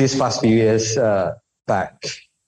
[0.00, 1.34] this past few years uh,
[1.66, 2.02] back,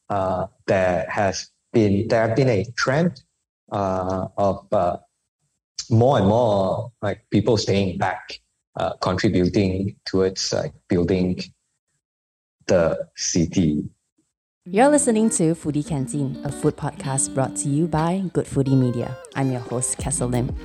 [0.08, 3.22] uh, there has been there have been a trend
[3.70, 4.96] uh, of uh,
[5.90, 8.40] more and more like people staying back,
[8.76, 11.38] uh, contributing towards like building
[12.66, 13.84] the city.
[14.64, 19.18] You're listening to Foodie Canteen, a food podcast brought to you by Good Foodie Media.
[19.34, 20.56] I'm your host, Castle Lim.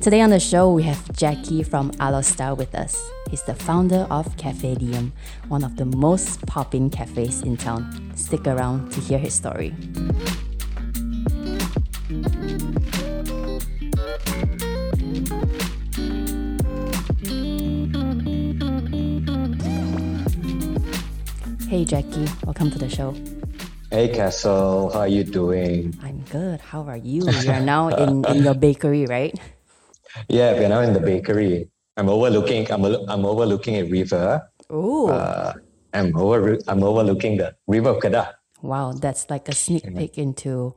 [0.00, 3.10] Today on the show, we have Jackie from Alor Star with us.
[3.30, 5.12] He's the founder of Cafe Diem,
[5.48, 8.12] one of the most popping cafes in town.
[8.14, 9.74] Stick around to hear his story.
[21.68, 23.12] Hey Jackie, welcome to the show.
[23.90, 25.98] Hey Castle, how are you doing?
[26.00, 26.60] I'm good.
[26.60, 27.28] How are you?
[27.42, 29.34] You're now in, in your bakery, right?
[30.28, 31.70] Yeah, we're now in the bakery.
[31.96, 32.70] I'm overlooking.
[32.70, 34.42] I'm I'm overlooking a river.
[34.70, 35.52] Oh, Uh,
[35.94, 36.58] I'm over.
[36.68, 38.34] I'm overlooking the river of Kedah.
[38.62, 40.74] wow, that's like a sneak peek into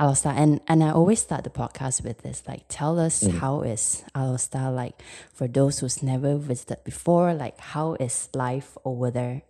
[0.00, 0.32] Alor Star.
[0.36, 4.38] And and I always start the podcast with this, like tell us how is Alor
[4.40, 9.42] Star like for those who's never visited before, like how is life over there?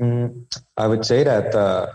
[0.00, 1.92] Mm, I would say that uh,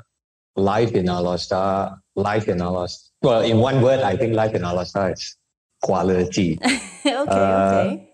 [0.56, 3.10] life in Alor Star, life in Alor Star.
[3.22, 5.38] Well, in one word, I think life in Alor Star is
[5.82, 6.60] quality.
[7.06, 8.08] okay, okay.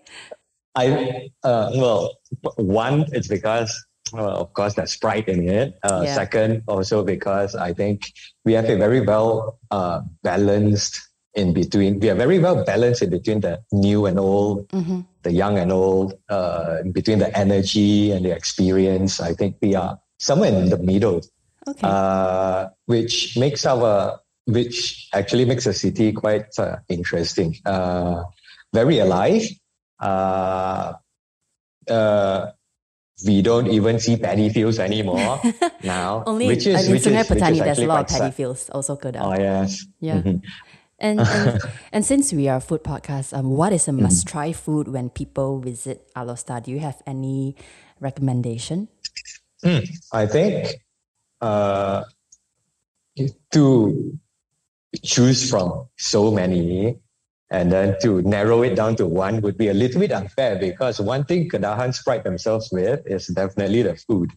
[0.76, 2.14] I uh, well,
[2.56, 3.72] one it's because
[4.12, 5.78] well, of course there's pride in it.
[5.82, 6.14] Uh, Yeah.
[6.14, 8.12] Second, also because I think
[8.44, 11.00] we have a very well uh, balanced
[11.34, 12.00] in between.
[12.00, 15.00] We are very well balanced in between the new and old, Mm-hmm.
[15.22, 19.20] the young and old, uh, in between the energy and the experience.
[19.20, 21.20] I think we are somewhere in the middle,
[21.68, 21.84] Okay.
[21.84, 28.24] uh, which makes our which actually makes the city quite uh, interesting, uh,
[28.72, 29.44] very alive.
[30.00, 30.94] Uh,
[31.88, 32.50] uh,
[33.26, 35.42] we don't even see paddy fields anymore
[35.84, 38.96] now, Only which is in which Sungai Petani, there's a lot of paddy fields also
[38.96, 39.16] good.
[39.20, 40.22] Oh yes, Yeah.
[40.22, 40.42] Mhm.
[41.00, 41.60] And, and
[41.92, 44.00] and since we are a food podcast, um, what is a Mm.
[44.02, 46.60] must try food when people visit Alor Star?
[46.60, 47.54] Do you have any
[48.00, 48.88] recommendation?
[50.12, 50.78] I think
[51.42, 52.02] uh,
[53.52, 54.18] to
[55.02, 56.98] choose from so many
[57.50, 61.00] and then to narrow it down to one would be a little bit unfair because
[61.00, 64.30] one thing Kedahans pride themselves with is definitely the food.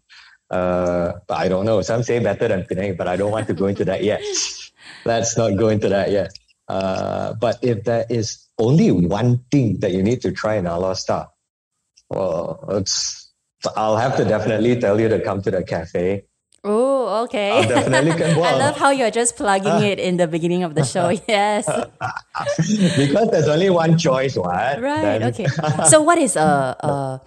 [0.50, 1.82] Uh, but I don't know.
[1.82, 4.22] Some say better than Penang, but I don't want to go into that yet.
[5.06, 6.32] Let's not go into that yet.
[6.68, 10.96] Uh, but if there is only one thing that you need to try in Alor
[10.96, 11.30] Star,
[12.10, 13.32] well, it's,
[13.76, 16.26] I'll have to definitely tell you to come to the cafe.
[16.64, 17.52] Oh, okay.
[17.52, 18.44] I'll definitely come.
[18.44, 21.10] I love how you're just plugging it in the beginning of the show.
[21.28, 21.66] Yes.
[22.98, 24.80] because there's only one choice, what?
[24.82, 25.20] Right.
[25.20, 25.48] Then- Okay.
[25.90, 26.42] So, what is a,
[26.80, 27.22] a,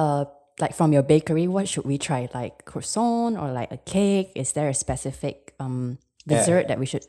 [0.00, 0.26] a
[0.60, 1.48] like from your bakery?
[1.48, 2.28] What should we try?
[2.34, 4.32] Like croissant or like a cake?
[4.36, 7.06] Is there a specific um dessert that we should?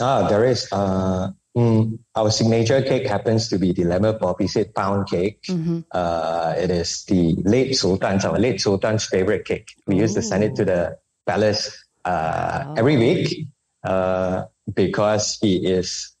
[0.00, 0.68] Ah, there is.
[0.72, 5.42] Uh, mm, our signature cake happens to be the lemon poppy seed pound cake.
[5.44, 5.80] Mm-hmm.
[5.90, 9.74] Uh, it is the late Sultan's, our late Sultan's favorite cake.
[9.86, 11.72] We used to send it to the palace
[12.04, 13.46] uh, every week
[13.84, 16.12] uh, because he is,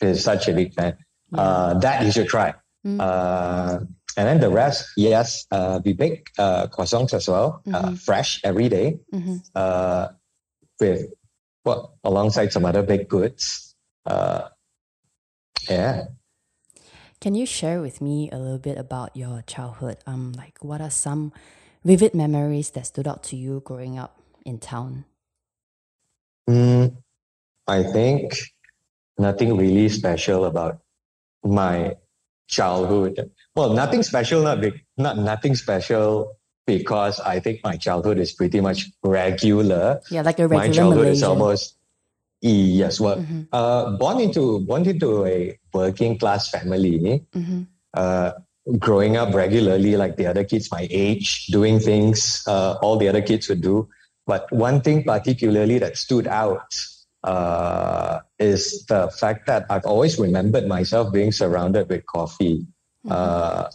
[0.00, 0.96] he is such a big fan.
[1.34, 2.54] Uh, that you should try.
[2.86, 3.00] Mm.
[3.00, 3.80] Uh,
[4.16, 8.68] and then the rest, yes, uh, we bake uh, croissants as well, uh, fresh every
[8.70, 9.42] day, Mhm.
[9.54, 10.08] uh,
[10.80, 11.12] with
[11.64, 13.65] well alongside some other baked goods.
[14.06, 14.48] Uh,
[15.68, 16.04] yeah.
[17.20, 19.98] Can you share with me a little bit about your childhood?
[20.06, 21.32] Um, like what are some
[21.84, 25.04] vivid memories that stood out to you growing up in town?
[26.48, 26.96] Mm,
[27.66, 28.34] I think
[29.18, 30.78] nothing really special about
[31.42, 31.96] my
[32.48, 33.30] childhood.
[33.54, 38.60] Well, nothing special, not be, not nothing special because I think my childhood is pretty
[38.60, 40.00] much regular.
[40.10, 41.75] Yeah, like a my regular childhood is almost
[42.50, 43.00] yes.
[43.00, 43.48] Well, Mhm.
[43.52, 47.24] uh, born into born into a working class family.
[47.34, 47.66] Mhm.
[47.94, 48.32] Uh,
[48.78, 53.22] growing up regularly, like the other kids my age, doing things uh, all the other
[53.22, 53.88] kids would do.
[54.26, 56.74] But one thing particularly that stood out
[57.24, 62.66] uh, is the fact that I've always remembered myself being surrounded with coffee.
[63.08, 63.70] Uh,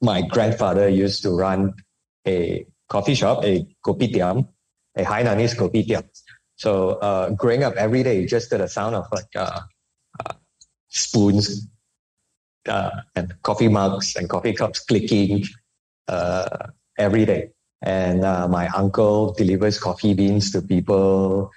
[0.00, 1.74] my grandfather used to run
[2.26, 4.48] a coffee shop, a kopitiam,
[4.96, 6.04] a Hainanese kopitiam.
[6.56, 9.60] So uh, growing up every day, just to the sound of like uh,
[10.24, 10.32] uh,
[10.88, 11.68] spoons
[12.66, 15.44] uh, and coffee mugs and coffee cups clicking
[16.08, 16.68] uh,
[16.98, 17.50] every day.
[17.82, 21.50] And uh, my uncle delivers coffee beans to people.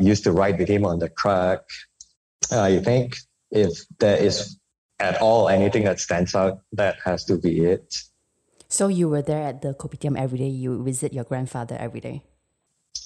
[0.00, 1.64] Used to ride with him on the truck.
[2.50, 3.16] I think
[3.50, 4.58] if there is
[4.98, 8.02] at all anything that stands out, that has to be it.
[8.68, 10.48] So you were there at the kopitiam every day.
[10.48, 12.22] You visit your grandfather every day.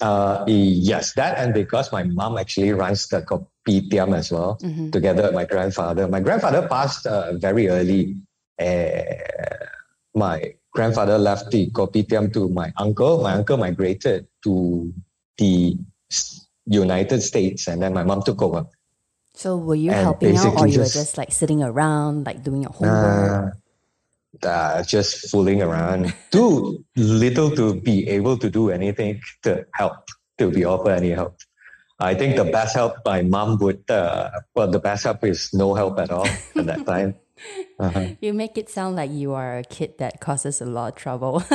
[0.01, 4.89] Uh, yes, that and because my mom actually runs the kopitiam as well, mm-hmm.
[4.89, 6.07] together with my grandfather.
[6.07, 8.17] My grandfather passed uh, very early.
[8.59, 9.01] Uh,
[10.15, 13.21] my grandfather left the kopitiam to my uncle.
[13.21, 14.93] My uncle migrated to
[15.37, 15.77] the
[16.65, 18.65] United States, and then my mom took over.
[19.33, 22.61] So were you and helping out, or you were just like sitting around, like doing
[22.61, 23.57] your homework?
[24.41, 26.13] Uh, just fooling around.
[26.31, 30.09] Too little to be able to do anything to help,
[30.39, 31.37] to be offer any help.
[31.99, 35.75] I think the best help my mom would, uh, well, the best help is no
[35.75, 37.15] help at all at that time.
[37.79, 38.07] Uh-huh.
[38.21, 41.43] You make it sound like you are a kid that causes a lot of trouble.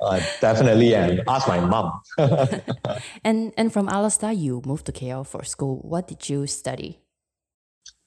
[0.00, 2.00] uh, definitely, and ask my mom.
[3.24, 5.78] and and from Alostar, you moved to KL for school.
[5.82, 7.01] What did you study?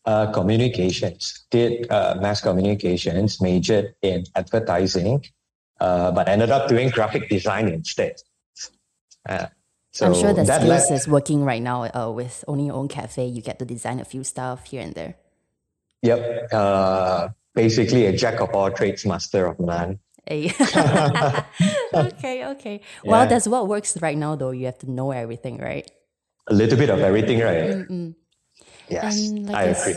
[0.06, 1.46] Uh, communications.
[1.50, 5.25] Did uh, mass communications, majored in advertising,
[5.80, 8.22] uh, but ended up doing graphic design instead.
[9.28, 9.48] Uh,
[9.92, 12.88] so I'm sure the skills led- is working right now uh, with owning your own
[12.88, 13.25] cafe.
[13.25, 15.16] You get to design a few stuff here and there.
[16.04, 16.54] Yep.
[16.54, 19.98] Uh, basically, a jack of all trades, master of none.
[20.30, 20.54] Okay,
[22.46, 22.81] okay.
[23.04, 23.12] Yeah.
[23.12, 24.51] Well, that's what works right now, though.
[24.51, 25.90] You have to know everything, right?
[26.48, 27.88] A little bit of everything, right?
[27.88, 28.16] Mm-mm.
[28.90, 29.96] Yes, like I agree.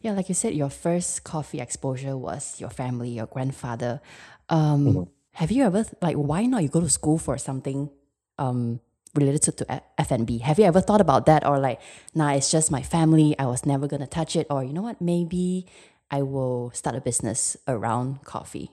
[0.00, 4.00] Yeah, like you said, your first coffee exposure was your family, your grandfather.
[4.48, 5.02] Um, mm-hmm.
[5.32, 7.90] Have you ever like why not you go to school for something
[8.38, 8.80] um,
[9.14, 10.38] related to, to F&B?
[10.38, 11.80] Have you ever thought about that or like,
[12.14, 13.34] nah, it's just my family.
[13.38, 14.46] I was never gonna touch it.
[14.50, 15.00] Or you know what?
[15.00, 15.66] Maybe
[16.10, 18.70] I will start a business around coffee.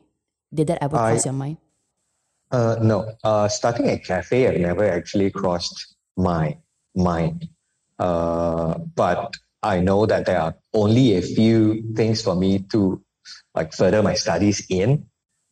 [0.53, 1.57] Did that ever cross your mind?
[2.51, 3.09] Uh, no.
[3.23, 6.57] Uh, starting a cafe, I've never actually crossed my
[6.93, 7.47] mind.
[8.01, 12.97] Uh, but I know that there are only a few things for me to
[13.53, 15.05] like further my studies in,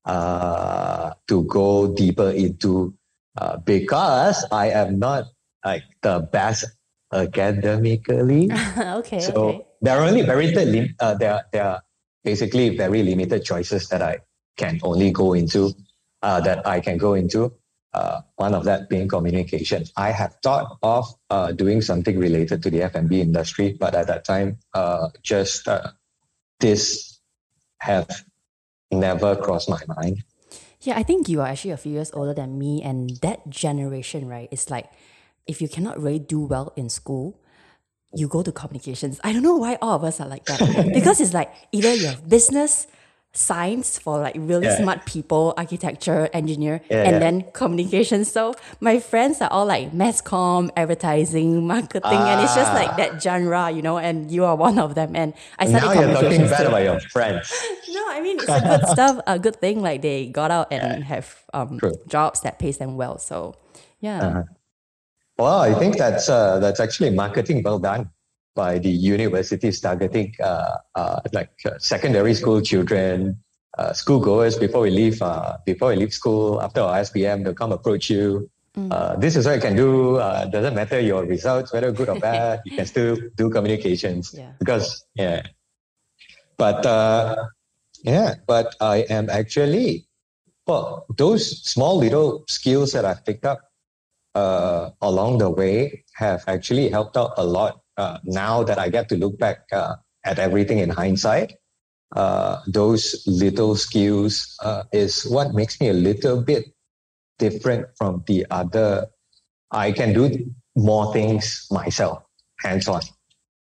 [0.06, 2.96] uh, to go deeper into,
[3.38, 5.26] uh, because I am not
[5.64, 6.66] like the best
[7.14, 8.50] academically.
[8.78, 9.20] okay.
[9.20, 9.66] So okay.
[9.82, 11.82] there are only very lim- uh, there there are
[12.24, 14.26] basically very limited choices that I
[14.58, 15.78] can only go into,
[16.24, 17.54] uh, that I can go into
[17.94, 19.86] uh, one of that being communication.
[19.98, 24.26] I have thought of uh, doing something related to the F&B industry, but at that
[24.26, 25.92] time, uh, just uh,
[26.60, 27.20] this
[27.80, 28.10] have
[28.92, 30.24] never crossed my mind.
[30.82, 34.28] Yeah, I think you are actually a few years older than me, and that generation,
[34.28, 34.48] right?
[34.52, 34.86] It's like
[35.48, 37.40] if you cannot really do well in school,
[38.14, 39.20] you go to communications.
[39.24, 40.60] I don't know why all of us are like that
[40.94, 42.88] because it's like either you have business
[43.34, 44.78] science for like really yeah.
[44.78, 47.20] smart people, architecture, engineer, yeah, and yeah.
[47.20, 48.26] then communication.
[48.26, 52.32] So my friends are all like mass com, advertising, marketing, ah.
[52.34, 53.98] and it's just like that genre, you know.
[53.98, 55.16] And you are one of them.
[55.16, 57.54] And I started now you're talking bad about your friends.
[57.90, 59.82] no, I mean it's a good stuff, a good thing.
[59.82, 63.18] Like they got out and have um, jobs that pays them well.
[63.18, 63.56] So
[64.00, 64.20] yeah.
[64.20, 64.44] Uh-huh.
[65.38, 68.10] Well, I think that's uh, that's actually marketing well done
[68.56, 73.38] by the universities targeting uh, uh, like uh, secondary school children,
[73.78, 77.72] uh, schoolgoers before we leave uh, before we leave school after our SPM they'll come
[77.72, 78.50] approach you.
[78.76, 78.92] Mm.
[78.92, 80.18] Uh, this is what you can do.
[80.18, 82.62] Uh, doesn't matter your results, whether good or bad.
[82.66, 84.52] you can still do communications yeah.
[84.60, 85.44] because yeah.
[86.58, 86.84] But
[88.04, 90.08] yeah, but I am actually
[90.68, 93.62] well those small little skills that I've picked up
[94.36, 99.18] along the way have actually helped out a lot uh, now that I get to
[99.18, 101.54] look back uh, at everything in hindsight,
[102.16, 106.74] uh, those little skills uh, is what makes me a little bit
[107.38, 109.08] different from the other.
[109.72, 110.24] I can do
[110.76, 112.24] more things myself,
[112.60, 113.02] hands on.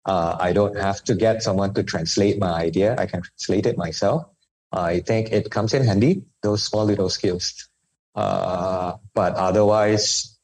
[0.06, 2.94] Uh, I don't have to get someone to translate my idea.
[2.96, 4.24] I can translate it myself.
[4.72, 7.68] I think it comes in handy, those small little skills.
[8.14, 10.38] Uh, but otherwise,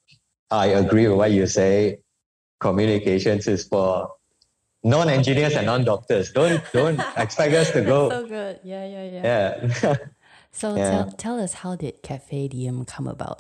[0.51, 2.04] I agree with what you say
[2.65, 4.09] communications is for
[4.83, 6.33] non-engineers and non-doctors.
[6.33, 8.09] Don't don't expect us to go.
[8.09, 8.61] So good.
[8.65, 9.23] Yeah, yeah, yeah.
[9.31, 9.97] Yeah.
[10.61, 10.91] so yeah.
[10.91, 13.39] Tell, tell us how did Cafe Diem come about?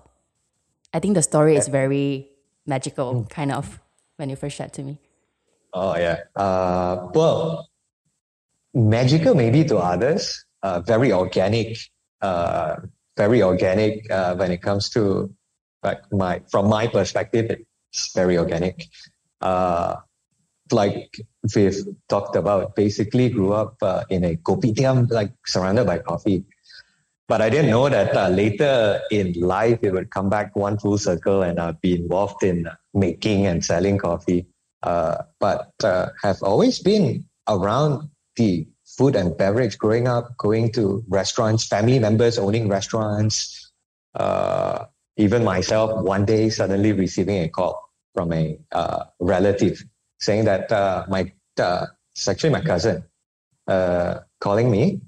[0.92, 2.28] I think the story is very
[2.66, 3.30] magical, mm.
[3.38, 3.80] kind of,
[4.16, 4.98] when you first shared to me.
[5.72, 6.18] Oh yeah.
[6.36, 7.68] Uh, well,
[8.74, 10.44] magical maybe to others.
[10.62, 11.76] Uh, very organic.
[12.20, 12.76] Uh,
[13.16, 15.32] very organic uh, when it comes to
[15.82, 17.46] like my from my perspective.
[17.92, 18.88] It's very organic
[19.44, 19.96] uh,
[20.72, 21.20] like
[21.54, 21.76] we've
[22.08, 26.44] talked about, basically grew up uh, in a kopitiam, like surrounded by coffee.
[27.28, 30.98] But I didn't know that uh, later in life it would come back one full
[30.98, 34.46] circle and be involved in making and selling coffee.
[34.82, 41.02] Uh, but uh, have always been around the food and beverage growing up, going to
[41.08, 43.72] restaurants, family members owning restaurants.
[44.14, 44.84] Uh,
[45.16, 47.83] even myself, one day suddenly receiving a call
[48.14, 49.85] from a uh, relative
[50.21, 53.04] saying that uh, my uh, it's actually my cousin
[53.66, 55.00] uh, calling me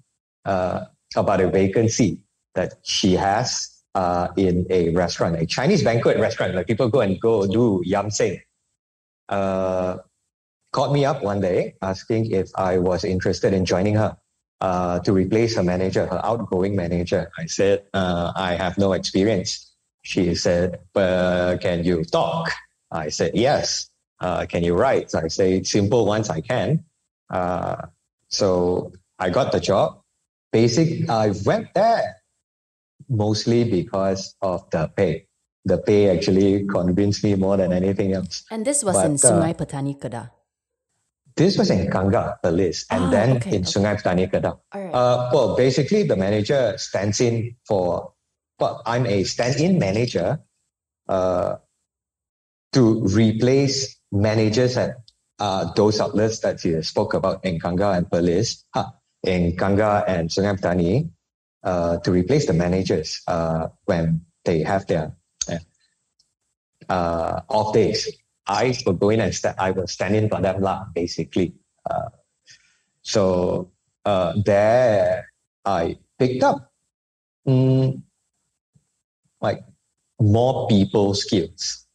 [0.45, 0.85] uh,
[1.17, 2.19] about a vacancy
[2.55, 6.55] that she has uh, in a restaurant, a Chinese banquet restaurant.
[6.55, 8.41] Like people go and go do yam seng.
[9.29, 9.99] Uh,
[10.73, 14.17] called me up one day asking if I was interested in joining her
[14.61, 17.31] to replace her manager, her outgoing manager.
[17.39, 19.73] I said I have no experience.
[20.03, 22.51] She said, "Can you talk?"
[22.91, 23.91] I said, "Yes."
[24.21, 25.15] Uh, can you write?
[25.15, 26.85] I say simple ones I can.
[27.29, 27.87] Uh,
[28.29, 30.01] so I got the job.
[30.53, 32.17] Basic, I went there
[33.09, 35.27] mostly because of the pay.
[35.65, 38.45] The pay actually convinced me more than anything else.
[38.51, 40.31] And this was but, in uh, Sungai Petani Kedah.
[41.37, 43.71] This was in Kangar, Perlis, and oh, then okay, in okay.
[43.71, 44.59] Sungai Petani Kedah.
[44.73, 44.95] Right.
[44.95, 48.13] Uh, well, basically, the manager stands in for.
[48.59, 50.41] Well, I'm a stand-in manager
[51.11, 51.57] uh,
[52.77, 54.97] to replace managers at
[55.39, 58.93] uh, those outlets that you spoke about in Kangar and Perlis, huh,
[59.23, 61.09] in Kangar and Sungai Petani,
[61.65, 65.17] uh, to replace the managers uh, when they have their
[66.91, 68.13] uh, off days.
[68.47, 71.55] I will go in and st- I will stand in for them, lah, basically.
[71.89, 72.11] Uh,
[73.01, 73.73] so
[74.05, 75.33] uh, there
[75.65, 76.71] I picked up
[77.49, 78.03] mm,
[79.41, 79.65] like
[80.21, 81.86] more people skills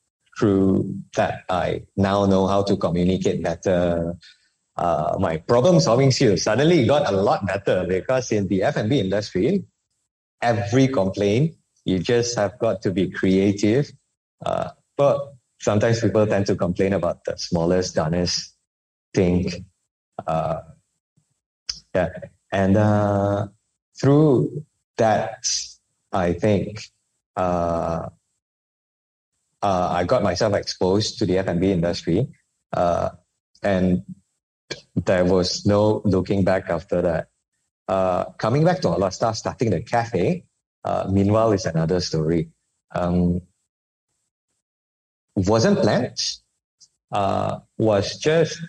[0.41, 4.17] through that I now know how to communicate better.
[4.75, 9.63] Uh, my problem solving skills suddenly got a lot better because in the F&B industry,
[10.41, 11.53] every complaint,
[11.85, 13.91] you just have got to be creative.
[14.43, 18.55] Uh, but sometimes people tend to complain about the smallest, dumbest
[19.13, 19.67] thing.
[20.25, 20.61] Uh,
[21.93, 22.09] yeah.
[22.51, 23.47] And uh,
[23.99, 24.65] through
[24.97, 25.45] that,
[26.11, 26.81] I think
[29.61, 32.27] uh, I got myself exposed to the F&B industry,
[32.73, 33.09] uh,
[33.63, 34.03] and
[34.95, 37.27] there was no looking back after that.
[37.87, 40.45] Uh, coming back to Alor starting the cafe,
[40.83, 42.49] uh, meanwhile, is another story.
[42.93, 43.41] Um,
[45.35, 46.17] wasn't planned.
[47.11, 48.61] Uh, was just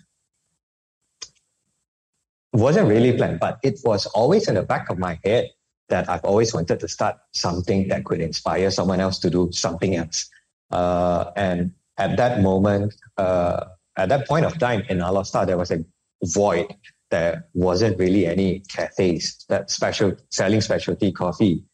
[2.52, 5.50] wasn't really planned, but it was always in the back of my head
[5.88, 9.96] that I've always wanted to start something that could inspire someone else to do something
[9.96, 10.28] else.
[10.72, 13.64] Uh, and at that moment, uh,
[13.96, 15.84] at that point of time in Alor Star, there was a
[16.24, 16.74] void.
[17.10, 21.64] There wasn't really any cafes that special selling specialty coffee.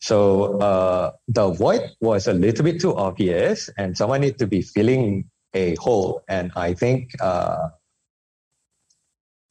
[0.00, 4.62] So uh, the void was a little bit too obvious, and someone needed to be
[4.62, 6.22] filling a hole.
[6.28, 7.68] And I think uh,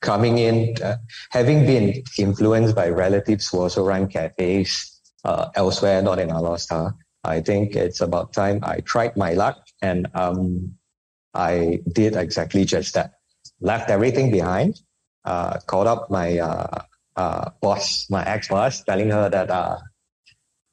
[0.01, 0.98] coming in, uh,
[1.30, 6.96] having been influenced by relatives who also run cafes uh, elsewhere, not in Alor Star,
[7.24, 10.75] I think it's about time I tried my luck and um,
[11.34, 13.13] I did exactly just that.
[13.60, 14.82] Left everything behind,
[15.24, 16.84] uh, called up my uh,
[17.16, 19.78] uh, boss, my ex-boss, telling her that uh,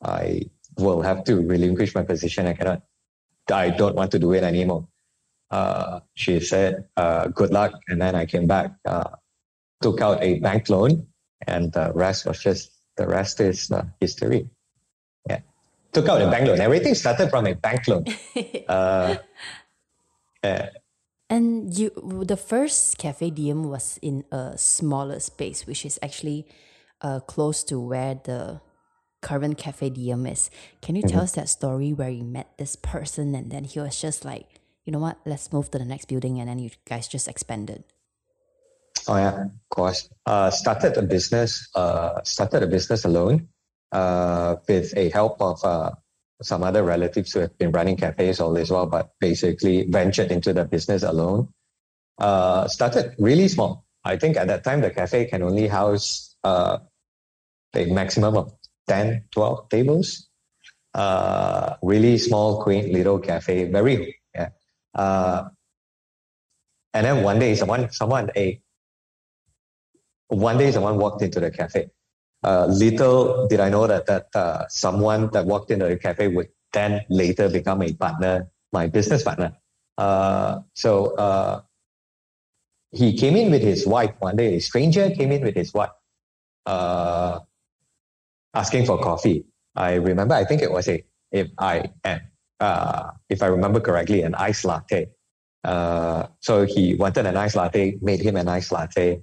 [0.02, 2.47] I will have to relinquish my position.
[2.47, 2.83] I cannot,
[3.52, 4.88] I don't want to do it anymore.
[5.50, 7.73] Uh, she said, uh, good luck.
[7.88, 8.73] And then I came back,
[9.83, 11.07] took out a bank loan
[11.47, 14.49] and the rest was just, the rest is history
[15.92, 16.61] took out a bank loan.
[16.61, 18.04] Everything started from a bank loan.
[18.68, 19.16] uh,
[21.30, 21.90] And you,
[22.25, 26.47] the first Cafe Diem was in a smaller space, which is actually
[27.02, 28.61] uh, close to where the
[29.21, 30.50] current Cafe Diem is.
[30.80, 31.28] Can you tell mm-hmm.
[31.28, 34.47] us that story where you met this person and then he was just like,
[34.85, 37.85] you know what, let's move to the next building and then you guys just expanded?
[39.07, 40.09] Oh yeah, of course.
[40.25, 41.68] Uh, started a business.
[41.75, 43.49] Uh, started a business alone
[43.92, 45.90] uh, with a help of uh,
[46.42, 50.52] some other relatives who have been running cafes all this while, but basically ventured into
[50.52, 51.49] the business alone.
[52.18, 53.85] Uh, started really small.
[54.04, 56.78] I think at that time the cafe can only house uh,
[57.75, 58.52] a maximum of
[58.88, 60.28] 10, 12 tables.
[60.95, 64.49] Uh, really small, quaint little cafe, very yeah.
[64.95, 65.49] Uh,
[66.95, 68.61] and then one day, someone, someone, a
[70.28, 71.90] one day, someone walked into the cafe
[72.45, 77.00] little did I know that that uh, someone that walked into the cafe would then
[77.09, 79.57] later become a partner, my business partner.
[79.97, 81.62] Uh, so uh,
[82.92, 84.57] he came in with his wife one day.
[84.57, 85.90] A stranger came in with his wife,
[86.66, 87.40] uh,
[88.54, 89.45] asking for coffee.
[89.75, 90.35] I remember.
[90.35, 91.90] I think it was a if I
[92.61, 95.09] uh, if I remember correctly, an iced latte.
[95.64, 97.99] so he wanted an iced latte.
[98.00, 99.23] Made him an iced latte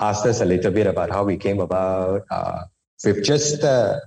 [0.00, 2.22] asked us a little bit about how we came about.
[2.30, 2.64] Uh,
[3.04, 4.00] we've just uh,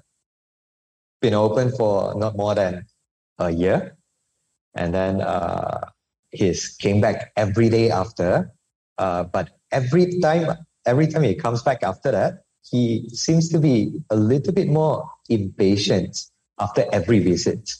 [1.21, 2.85] been open for not more than
[3.39, 3.97] a year,
[4.75, 5.89] and then uh,
[6.31, 8.51] he's came back every day after.
[8.97, 14.01] Uh, but every time, every time he comes back after that, he seems to be
[14.09, 16.25] a little bit more impatient
[16.59, 17.71] after every visit,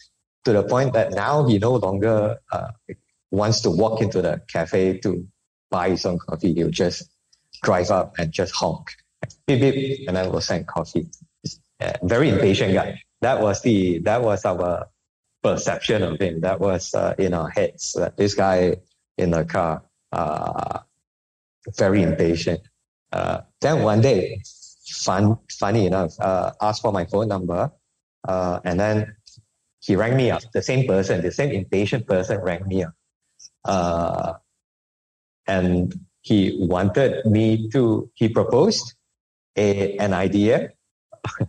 [0.45, 2.67] to the point that now he no longer uh,
[3.31, 5.27] wants to walk into the cafe to
[5.71, 6.53] buy some coffee.
[6.53, 7.09] He'll just
[7.63, 8.91] drive up and just honk,
[9.45, 11.07] beep beep, and then we'll send coffee.
[12.03, 13.01] Very impatient guy.
[13.21, 14.87] That was the that was our
[15.43, 16.41] perception of him.
[16.41, 17.93] That was uh, in our heads.
[17.93, 18.77] That this guy
[19.17, 20.79] in the car, uh,
[21.75, 22.61] very impatient.
[23.11, 24.41] Uh, then one day,
[24.87, 27.71] fun, funny enough, uh, asked for my phone number,
[28.27, 29.15] uh, and then
[29.79, 30.41] he rang me up.
[30.53, 32.93] The same person, the same impatient person, rang me up,
[33.65, 34.33] uh,
[35.47, 38.09] and he wanted me to.
[38.15, 38.93] He proposed
[39.55, 40.71] a an idea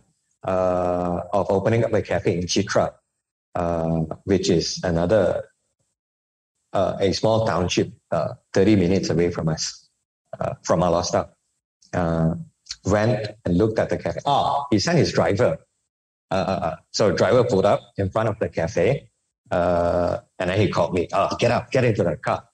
[0.45, 2.93] uh, of opening up a cafe in Jitra,
[3.55, 5.45] uh, which is another
[6.73, 9.89] uh, a small township, uh, 30 minutes away from us,
[10.39, 11.29] uh, from Alor
[11.95, 12.35] Uh,
[12.85, 14.21] went and looked at the cafe.
[14.27, 15.59] Oh, he sent his driver.
[16.93, 19.09] So driver pulled up in front of the cafe,
[19.51, 21.09] and then he called me.
[21.13, 22.45] Oh, get up, get into the car.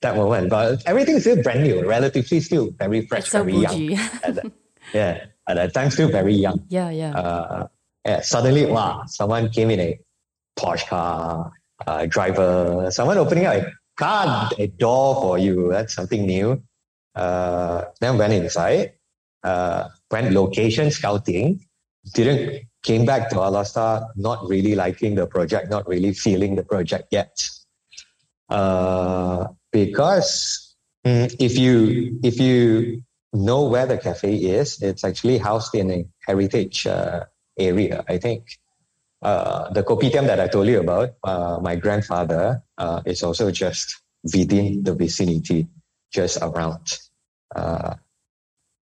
[0.00, 3.84] That moment, but everything is still brand new, relatively still very fresh, so very bougie.
[3.94, 4.52] young.
[4.94, 6.64] yeah, at that time still very young.
[6.68, 7.12] Yeah, yeah.
[7.12, 7.66] Uh,
[8.06, 9.98] yeah suddenly, wow, someone came in a
[10.58, 11.52] Porsche car,
[11.86, 15.70] uh, driver, someone opening up a car, a door for you.
[15.70, 16.62] That's something new.
[17.14, 18.94] Uh, then went inside,
[19.42, 21.60] uh, went location scouting,
[22.14, 26.64] didn't came back to Alor Star, not really liking the project, not really feeling the
[26.64, 27.48] project yet.
[28.52, 34.80] Uh, because mm, if you if you know where the cafe is.
[34.82, 37.24] It's actually housed in a heritage uh,
[37.58, 38.58] area, I think.
[39.22, 44.02] Uh, the kopitiam that I told you about, uh, my grandfather uh, is also just
[44.34, 45.68] within the vicinity,
[46.12, 46.98] just around.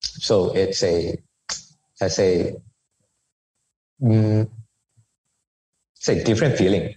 [0.01, 1.17] So it's a,
[2.01, 2.57] it's a,
[4.03, 4.49] mm,
[5.97, 6.95] it's a different feeling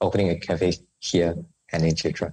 [0.00, 1.36] opening a cafe here
[1.72, 2.32] and in Jitra.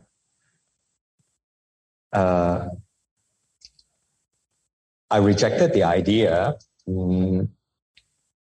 [5.13, 6.57] I rejected the idea.
[6.89, 7.47] Mm,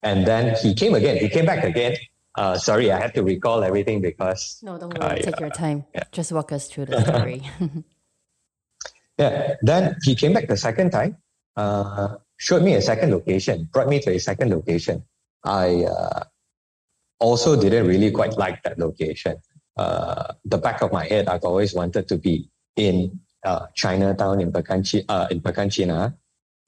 [0.03, 1.17] and then he came again.
[1.17, 1.97] He came back again.
[2.37, 4.61] Uh, sorry, I have to recall everything because.
[4.61, 5.21] No, don't worry.
[5.21, 5.85] Take your time.
[5.95, 6.03] Yeah.
[6.11, 7.41] Just walk us through the story.
[9.17, 9.55] yeah.
[9.63, 11.17] Then he came back the second time,
[11.57, 15.03] uh, showed me a second location, brought me to a second location.
[15.43, 16.23] I uh,
[17.19, 19.41] also didn't really quite like that location.
[19.79, 23.15] Uh, the back of my head, I've always wanted to be in
[23.47, 25.71] uh, Chinatown in Pekan, uh, in Pekan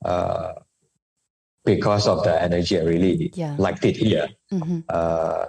[0.06, 0.54] uh,
[1.66, 2.80] because of the energy.
[2.80, 3.56] I really yeah.
[3.60, 4.30] liked it here.
[4.54, 4.88] Mm-hmm.
[4.88, 5.46] Uh,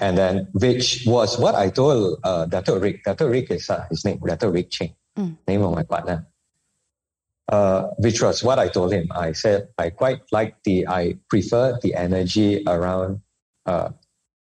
[0.00, 3.04] and then, which was what I told uh, Dato Rick.
[3.04, 5.32] Dato Rick is uh, his name, Dato Rick Ching, mm.
[5.48, 6.26] name of my partner.
[7.48, 9.08] Uh, which was what I told him.
[9.12, 13.22] I said I quite like the, I prefer the energy around
[13.64, 13.90] uh,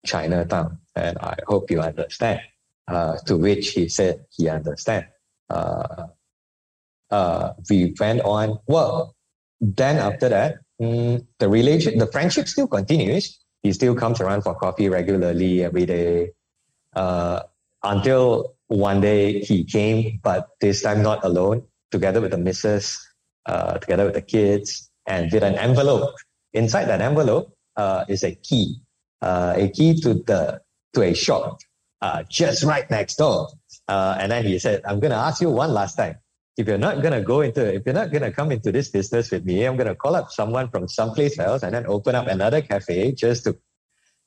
[0.05, 2.41] Chinatown, and I hope you understand.
[2.87, 5.07] Uh, to which he said he understand.
[5.49, 6.09] Uh,
[7.11, 8.59] uh, we went on.
[8.67, 9.17] Well,
[9.59, 13.41] then after that, mm, the relation, the friendship still continues.
[13.63, 16.33] He still comes around for coffee regularly every day.
[16.95, 17.41] Uh,
[17.83, 23.01] until one day he came, but this time not alone, together with the missus,
[23.47, 26.15] uh, together with the kids, and with an envelope.
[26.53, 28.77] Inside that envelope uh, is a key,
[29.23, 30.61] a key to the
[30.95, 31.59] to a shop
[32.01, 33.49] uh, just right next door.
[33.89, 36.17] Uh, and then he said, "I'm going to ask you one last time
[36.57, 39.45] if you're not gonna go into if you're not gonna come into this business with
[39.45, 43.13] me, I'm gonna call up someone from someplace else and then open up another cafe
[43.13, 43.59] just to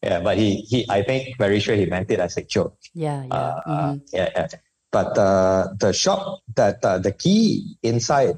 [0.03, 2.77] yeah, but he he I think very sure he meant it as a joke.
[2.93, 3.33] Yeah, yeah.
[3.33, 3.97] Uh, mm-hmm.
[4.13, 4.47] yeah, yeah.
[4.91, 8.35] But uh, the shop that uh, the key inside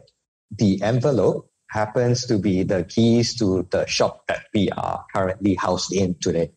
[0.55, 5.93] the envelope happens to be the keys to the shop that we are currently housed
[5.93, 6.51] in today.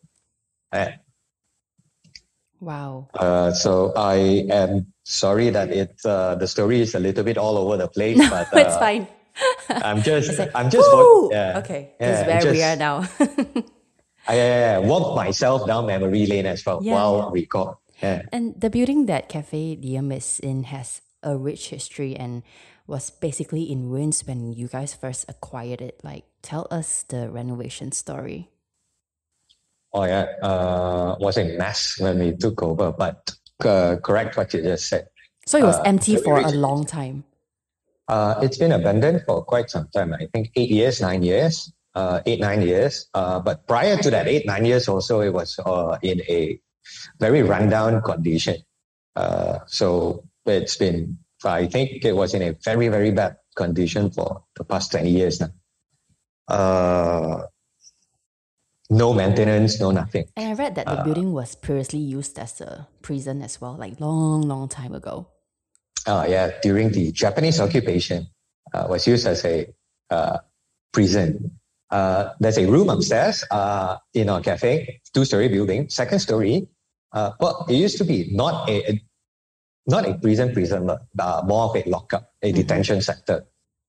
[0.70, 0.92] Uh,
[2.62, 3.10] Wow.
[3.12, 7.58] Uh, so I am sorry that it uh, the story is a little bit all
[7.58, 9.08] over the place, no, but uh, it's fine.
[9.68, 10.86] I'm just I'm just
[11.34, 11.90] yeah, okay.
[11.98, 13.02] Yeah, this is where just, we are now.
[14.30, 17.40] I yeah, walk myself down memory lane as well yeah, while yeah.
[17.42, 17.74] record.
[18.00, 18.22] Yeah.
[18.30, 22.44] And the building that Cafe Diem is in has a rich history and
[22.86, 25.98] was basically in ruins when you guys first acquired it.
[26.04, 28.51] Like, tell us the renovation story.
[29.94, 33.32] Oh yeah, uh, was a mess when we took over, but
[33.64, 35.08] uh, correct what you just said.
[35.46, 37.24] So it was uh, empty for a long time.
[38.08, 40.14] Uh, it's been abandoned for quite some time.
[40.14, 43.08] I think eight years, nine years, uh, eight, nine years.
[43.14, 46.58] Uh, but prior to that, eight, nine years also, it was uh, in a
[47.18, 48.56] very rundown condition.
[49.14, 54.44] Uh, so it's been, I think it was in a very, very bad condition for
[54.56, 55.50] the past 20 years now.
[56.48, 57.44] Uh,
[58.92, 60.26] no maintenance, no nothing.
[60.36, 63.98] And I read that the building was previously used as a prison as well, like
[63.98, 65.26] long, long time ago.
[66.06, 68.26] Uh, yeah, during the Japanese occupation,
[68.74, 69.66] uh, was used as a
[70.10, 70.38] uh,
[70.92, 71.58] prison.
[71.90, 75.88] Uh, there's a room upstairs uh, in our cafe, two-story building.
[75.88, 76.68] Second story,
[77.12, 79.02] uh, well, it used to be not a, a
[79.86, 82.56] not a prison prison, uh, more of a lockup, a mm-hmm.
[82.56, 83.44] detention center.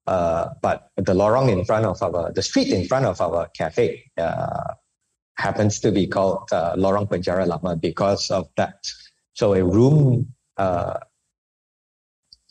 [0.05, 4.03] Uh, but the lorong in front of our, the street in front of our cafe
[4.17, 4.73] uh,
[5.37, 8.91] happens to be called uh, Lorong Penjara Lama because of that.
[9.33, 10.99] So a room uh,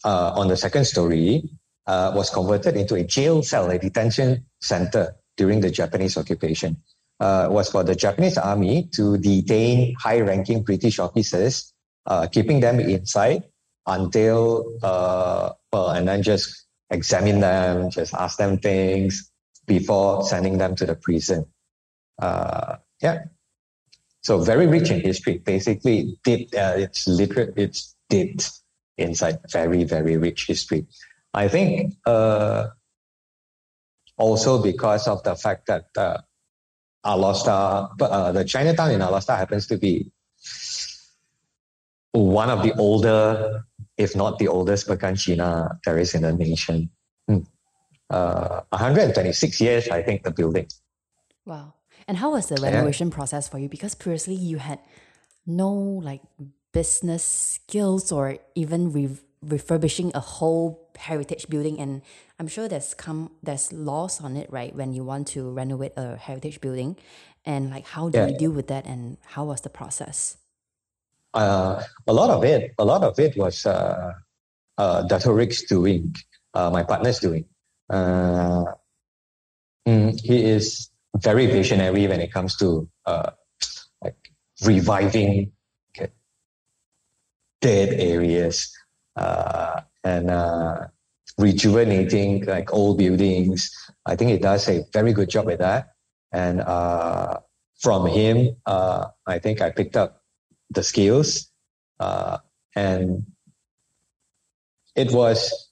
[0.05, 1.49] uh, on the second story
[1.87, 6.77] uh, was converted into a jail cell, a detention center during the Japanese occupation.
[7.21, 11.73] Uh, was for the Japanese army to detain high-ranking British officers,
[12.07, 13.45] uh, keeping them inside
[13.87, 19.31] until well, and then just examine them, just ask them things
[19.66, 21.47] before sending them to the prison.
[22.22, 23.24] Uh, yeah.
[24.22, 25.38] So very rich in history.
[25.38, 27.54] Basically, did uh, it's literate.
[27.56, 28.40] It's deep
[28.96, 30.87] inside very, very rich history.
[31.35, 32.68] I think uh,
[34.16, 36.18] also because of the fact that uh,
[37.04, 37.35] Alor
[37.98, 40.12] uh, the Chinatown in Alor happens to be
[42.12, 43.64] one of the older,
[43.96, 46.90] if not the oldest, Pekan Cina terrace in the nation.
[47.26, 47.38] Hmm.
[48.08, 50.68] Uh, 126 years, I think, the building.
[51.44, 51.74] Wow.
[52.12, 53.14] And how was the renovation yeah.
[53.14, 53.70] process for you?
[53.70, 54.81] Because previously you had
[55.46, 56.20] no like
[56.75, 62.03] business skills or even re- refurbishing a whole heritage building and
[62.38, 66.16] i'm sure there's come there's laws on it right when you want to renovate a
[66.16, 66.96] heritage building
[67.44, 68.29] and like how do yeah.
[68.29, 70.37] you deal with that and how was the process
[71.35, 74.12] uh, a lot of it a lot of it was uh,
[74.79, 76.14] uh, Dato Rick's doing
[76.55, 77.46] uh, my partner's doing
[77.90, 78.64] uh,
[79.88, 83.31] mm, he is very visionary when it comes to uh,
[84.03, 84.16] like
[84.64, 85.53] reviving
[87.62, 88.77] dead areas
[89.16, 90.87] uh, and uh,
[91.38, 93.70] rejuvenating like old buildings.
[94.05, 95.92] I think it does a very good job with that.
[96.33, 97.38] And uh,
[97.81, 100.22] from him, uh, I think I picked up
[100.70, 101.48] the skills.
[102.01, 102.38] Uh,
[102.75, 103.25] and
[104.96, 105.70] it was,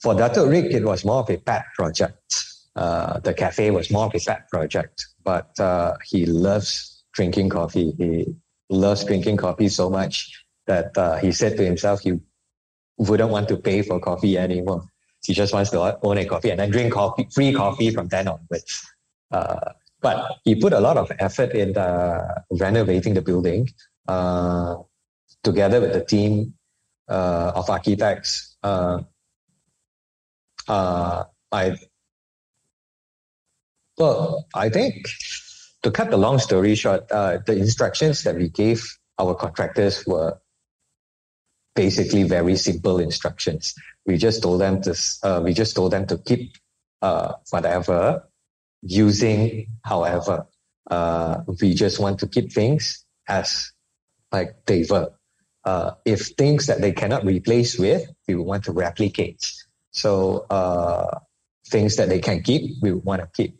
[0.00, 2.44] for Dato Rick, it was more of a pet project.
[2.76, 5.50] Uh, the cafe was more of a pet project, but
[6.04, 7.92] he loves drinking coffee.
[7.96, 8.34] He
[8.68, 12.18] loves drinking coffee so much that uh, he said to himself he
[12.96, 14.84] wouldn't want to pay for coffee anymore.
[15.24, 18.28] He just wants to own a coffee and then drink coffee, free coffee from then
[18.28, 18.86] onwards.
[19.30, 23.68] Uh, but he put a lot of effort in uh, renovating the building
[24.06, 24.76] uh,
[25.42, 26.54] together with the team
[27.08, 28.56] uh, of architects.
[28.62, 29.02] Uh,
[30.68, 31.76] I
[33.98, 35.08] well, I think
[35.82, 38.84] to cut the long story short, the instructions that we gave
[39.18, 40.38] our contractors were
[41.74, 43.74] basically very simple instructions.
[44.06, 46.56] We just told them to, uh, we just told them to keep
[47.02, 48.28] uh, whatever,
[48.82, 50.46] using however.
[50.90, 53.72] Uh, we just want to keep things as
[54.32, 55.10] like they were.
[55.64, 59.50] Uh, if things that they cannot replace with, we want to replicate.
[59.92, 61.20] So uh,
[61.68, 63.58] things that they can keep, we want to keep.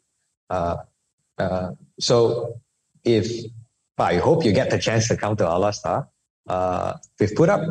[0.51, 0.77] Uh,
[1.99, 2.61] so
[3.05, 3.29] if
[3.99, 6.09] I hope you get the chance to come to Star.
[6.49, 7.63] Uh, we've put up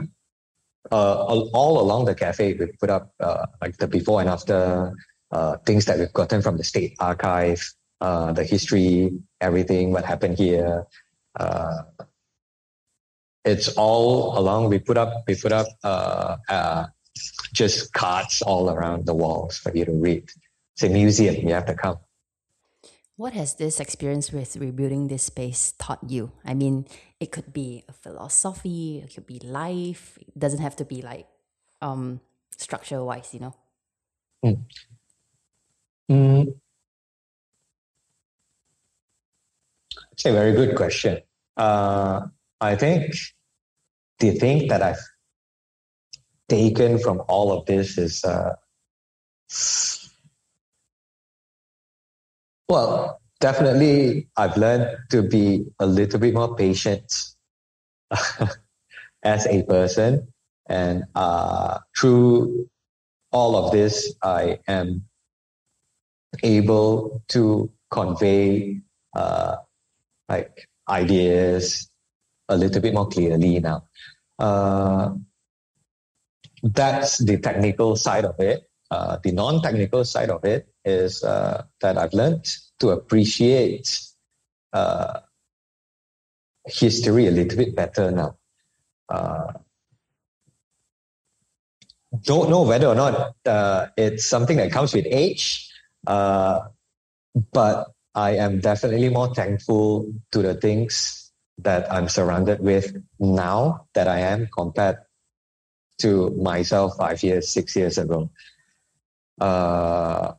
[0.92, 1.16] uh,
[1.54, 4.94] all along the cafe, We've put up uh, like the before and after
[5.32, 7.62] uh, things that we've gotten from the state archive,
[8.02, 10.86] uh, the history, everything, what happened here.
[11.38, 11.84] Uh,
[13.44, 14.70] it's all along.
[14.70, 16.86] We put up, we put up uh,
[17.52, 20.30] just cards all around the walls for you to read.
[20.76, 21.48] It's a museum.
[21.48, 21.98] You have to come.
[23.24, 26.34] What has this experience with rebuilding this space taught you?
[26.44, 26.86] I mean,
[27.22, 30.20] it could be a philosophy, it could be life.
[30.20, 31.26] It doesn't have to be like
[31.82, 32.20] um,
[32.58, 33.56] structure wise, you know.
[34.44, 34.66] Mm.
[36.12, 36.54] Mm.
[40.12, 41.22] It's a very good question.
[41.56, 42.28] Uh,
[42.60, 43.16] I think
[44.20, 45.08] the thing that I've
[46.50, 48.56] taken from all of this is uh,
[52.74, 57.06] well, definitely, I've learned to be a little bit more patient
[59.24, 60.28] as a person,
[60.68, 62.68] and uh, through
[63.32, 65.06] all of this, I am
[66.42, 68.82] able to convey
[69.16, 69.58] uh,
[70.28, 71.92] like ideas
[72.50, 73.84] a little bit more clearly now.
[74.40, 75.14] Uh,
[76.64, 78.68] that's the technical side of it.
[78.94, 82.46] Uh, the non-technical side of it is uh, that I've learned
[82.80, 83.90] to appreciate
[84.72, 85.22] uh,
[86.68, 88.38] history a little bit better now.
[89.10, 89.54] Uh,
[92.22, 95.68] don't know whether or not uh, it's something that comes with age,
[96.06, 104.08] but I am definitely more thankful to the things that I'm surrounded with now that
[104.08, 104.98] I am compared
[106.02, 108.30] to myself five years, six years ago.
[109.40, 110.34] Uh,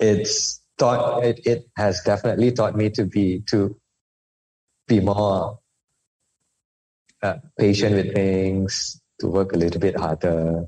[0.00, 3.76] it's taught it, it has definitely taught me to be to
[4.88, 5.58] be more
[7.22, 10.66] uh, patient with things, to work a little bit harder.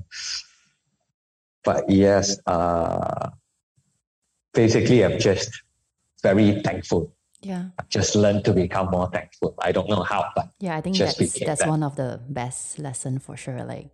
[1.63, 3.29] But yes, uh,
[4.53, 5.51] basically, I'm just
[6.23, 7.13] very thankful.
[7.41, 7.65] Yeah.
[7.77, 9.53] I've just learned to become more thankful.
[9.59, 11.69] I don't know how, but yeah, I think that's that's that.
[11.69, 13.63] one of the best lesson for sure.
[13.63, 13.89] Like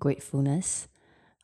[0.00, 0.88] gratefulness.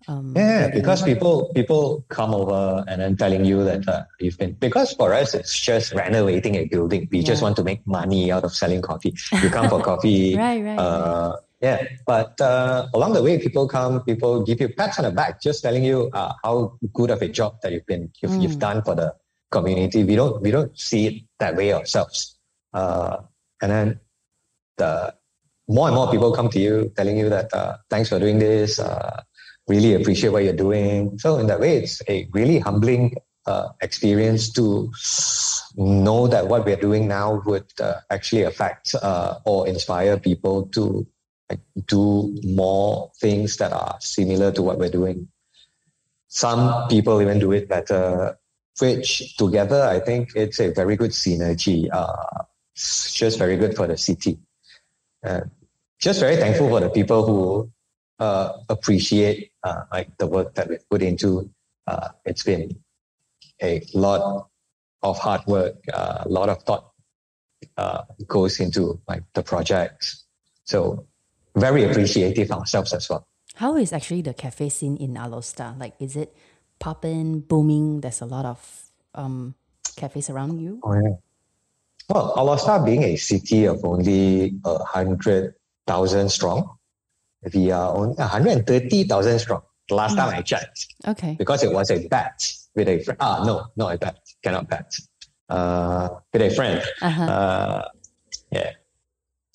[0.06, 4.52] Um, Yeah, because people people come over and then telling you that uh, you've been
[4.60, 7.08] because for us it's just renovating a building.
[7.10, 9.14] We just want to make money out of selling coffee.
[9.42, 10.36] You come for coffee.
[10.36, 10.78] right, right.
[10.78, 15.10] Uh, yeah, but uh, along the way, people come, people give you pats on the
[15.12, 18.56] back, just telling you uh, how good of a job that you've been you've, you've
[18.56, 18.66] Mm.
[18.66, 19.14] done for the
[19.50, 20.04] community.
[20.04, 22.36] We don't we don't see it that way ourselves.
[22.74, 23.18] Uh,
[23.62, 24.00] and then
[24.76, 25.14] the
[25.68, 28.78] more and more people come to you telling you that uh, thanks for doing this.
[29.66, 31.18] Really appreciate what you're doing.
[31.18, 34.92] So in that way, it's a really humbling uh, experience to
[35.77, 41.07] know that what we're doing now would uh, actually affect uh, or inspire people to
[41.50, 45.29] like, do more things that are similar to what we're doing.
[46.29, 48.38] Some people even do it better,
[48.81, 51.88] which together I think it's a very good synergy.
[51.92, 54.38] Uh, just very good for the city.
[56.00, 57.70] Just very thankful for the people who
[58.18, 61.50] uh, appreciate uh, like the work that we've put into.
[61.87, 62.77] Uh, it's been
[63.62, 64.48] a lot
[65.03, 66.90] of hard work, uh, a lot of thought
[67.77, 70.16] uh, goes into like the project.
[70.64, 71.07] So
[71.55, 73.27] very appreciative ourselves as well.
[73.57, 75.77] How is actually the cafe scene in Alor Star?
[75.79, 76.35] Like, is it
[76.81, 78.00] popping, booming?
[78.00, 79.55] There's a lot of um,
[79.96, 80.81] cafes around you.
[80.83, 81.16] Oh, yeah.
[82.09, 85.55] Well, Alor Star being a city of only a hundred
[85.87, 86.77] thousand strong,
[87.52, 89.62] we are only one hundred thirty thousand strong.
[89.88, 91.35] The last time I checked, Okay.
[91.38, 92.40] because it was a bet
[92.74, 93.18] with a friend.
[93.20, 94.16] Ah, no, not a bet.
[94.42, 94.94] Cannot bet.
[95.48, 96.83] Uh, with a friend.
[97.02, 97.22] Uh-huh.
[97.22, 97.88] Uh,
[98.50, 98.70] yeah.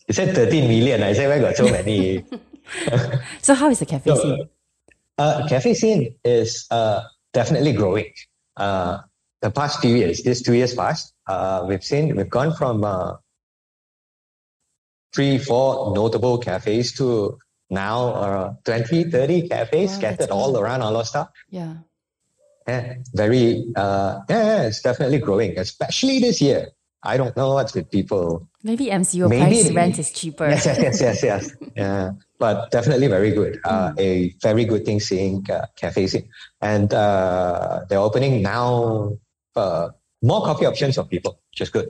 [0.05, 1.01] He said 13 million.
[1.01, 2.23] I said, where got so many?
[3.41, 4.49] So how is the cafe No, scene?
[5.17, 7.01] uh, cafe scene is uh,
[7.33, 8.13] definitely growing.
[8.55, 8.99] Uh,
[9.41, 13.15] the past few years, this two years past, uh, we've seen, we've gone from uh,
[15.13, 21.05] three, four notable cafes to now uh, 20, 30 cafes Wow, scattered all around Alor
[21.05, 21.29] Star.
[21.49, 21.75] Yeah.
[22.67, 26.67] Yeah, very, uh, yeah, it's definitely growing, especially this year.
[27.01, 28.47] I don't know what's with people.
[28.63, 30.49] Maybe MCO Maybe price rent is cheaper.
[30.49, 31.55] Yes, yes, yes, yes, yes.
[31.75, 33.57] Yeah, but definitely very good.
[33.63, 36.27] Uh, A very good thing seeing uh, cafes in.
[36.61, 39.17] And uh, they're opening now
[39.55, 39.89] uh,
[40.21, 41.89] more coffee options for people, which is good.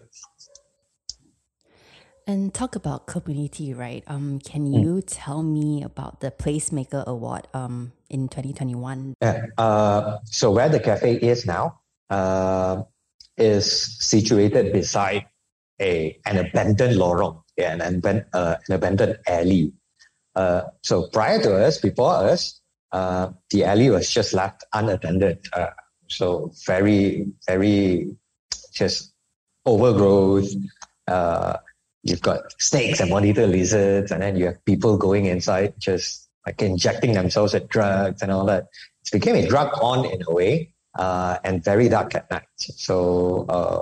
[2.29, 4.03] And talk about community, right?
[4.05, 4.83] Um, can Hmm.
[4.83, 9.15] you tell me about the Placemaker Award um in 2021?
[9.19, 9.47] Yeah.
[9.57, 11.79] Uh, so where the cafe is now
[12.11, 12.83] uh,
[13.35, 13.65] is
[13.97, 15.25] situated beside
[15.81, 19.73] a an abandoned lorong, yeah, an, aban- uh, an abandoned alley.
[20.35, 22.61] Uh, so prior to us, before us,
[22.91, 25.39] uh, the alley was just left unattended.
[25.51, 25.73] Uh,
[26.05, 28.11] so very, very
[28.71, 29.13] just
[29.65, 30.53] overgrowth.
[31.07, 31.57] Uh,
[32.03, 36.61] you've got snakes and monitor lizards, and then you have people going inside just like
[36.61, 38.67] injecting themselves with drugs and all that.
[39.05, 42.43] It became a drug on in a way, uh, and very dark at night.
[42.57, 43.81] So uh,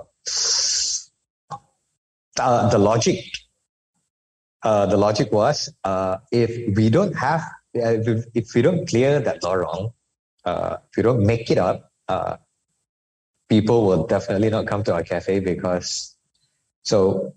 [2.40, 3.24] uh, the logic,
[4.64, 9.42] uh, the logic was uh, if we don't have, if, if we don't clear that
[9.42, 9.94] lorong,
[10.46, 11.92] uh, if we don't make it up,
[13.50, 16.16] people will definitely not come to our cafe because
[16.84, 17.34] so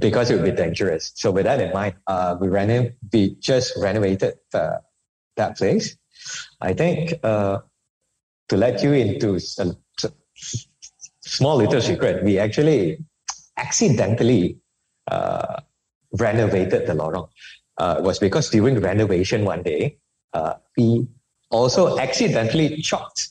[0.00, 1.12] because it would be dangerous.
[1.14, 5.96] So with that in mind, uh, we reno- we just renovated that place.
[6.60, 7.60] I think uh,
[8.48, 9.40] to let you into a
[11.20, 12.98] small little secret, we actually
[13.56, 14.58] accidentally
[15.06, 15.60] uh,
[16.18, 17.28] renovated the lorong.
[17.76, 19.98] Uh, was because during renovation one day,
[20.32, 21.06] uh, we
[21.50, 23.30] also accidentally chopped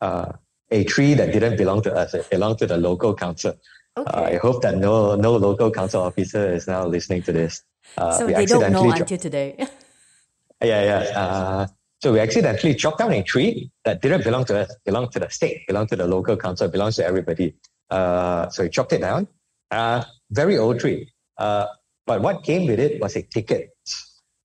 [0.00, 0.32] uh,
[0.70, 2.14] a tree that didn't belong to us.
[2.14, 3.54] It belonged to the local council.
[3.96, 4.36] Okay.
[4.36, 7.62] I hope that no no local council officer is now listening to this.
[7.96, 9.56] Uh, so they don't know until today.
[10.62, 11.20] yeah, yeah.
[11.20, 11.66] Uh,
[12.00, 15.28] so we accidentally chopped down a tree that didn't belong to us, belonged to the
[15.28, 17.54] state, belonged to the local council, belongs to everybody.
[17.90, 19.28] Uh, so we chopped it down.
[19.70, 21.12] Uh, very old tree.
[21.36, 21.66] Uh,
[22.06, 23.70] but what came with it was a ticket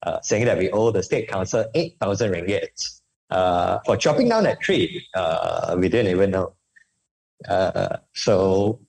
[0.03, 2.99] uh, saying that we owe the state council 8,000 ringgit.
[3.29, 6.53] Uh, for chopping down that tree, uh, we didn't even know.
[7.47, 8.79] Uh, so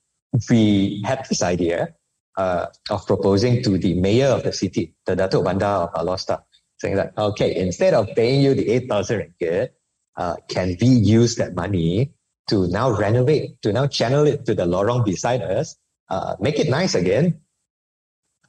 [0.50, 1.94] we had this idea
[2.36, 6.42] uh, of proposing to the mayor of the city, the Datuk Bandar of Alor Setar,
[6.78, 9.70] saying that, okay, instead of paying you the 8,000 ringgit,
[10.16, 12.12] uh, can we use that money
[12.48, 15.76] to now renovate, to now channel it to the lorong beside us,
[16.08, 17.40] uh, make it nice again.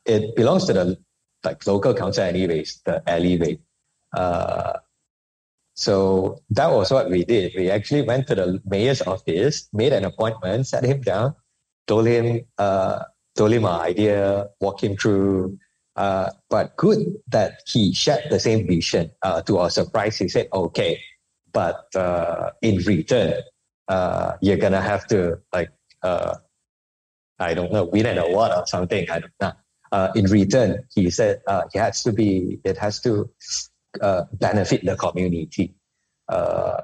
[0.05, 0.97] It belongs to the
[1.43, 3.59] like local council anyways, the alleyway.
[4.13, 4.79] Uh,
[5.73, 7.53] so that was what we did.
[7.55, 11.35] We actually went to the mayor's office, made an appointment, sat him down,
[11.89, 13.03] told him, uh,
[13.35, 15.57] told him our idea, walk him through.
[15.95, 19.11] Uh, but good that he shared the same vision.
[19.21, 21.01] Uh, to our surprise, he said, "Okay,
[21.51, 23.41] but uh, in return,
[23.89, 25.71] uh, you're gonna have to like,
[26.03, 26.35] uh,
[27.39, 29.09] I don't know, win an award or something.
[29.09, 29.51] I don't know."
[29.91, 33.27] Uh, in return, he said uh, it has to be, it has to
[33.99, 35.73] uh, benefit the community.
[36.29, 36.81] Uh,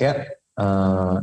[0.00, 0.24] yeah,
[0.56, 1.20] uh,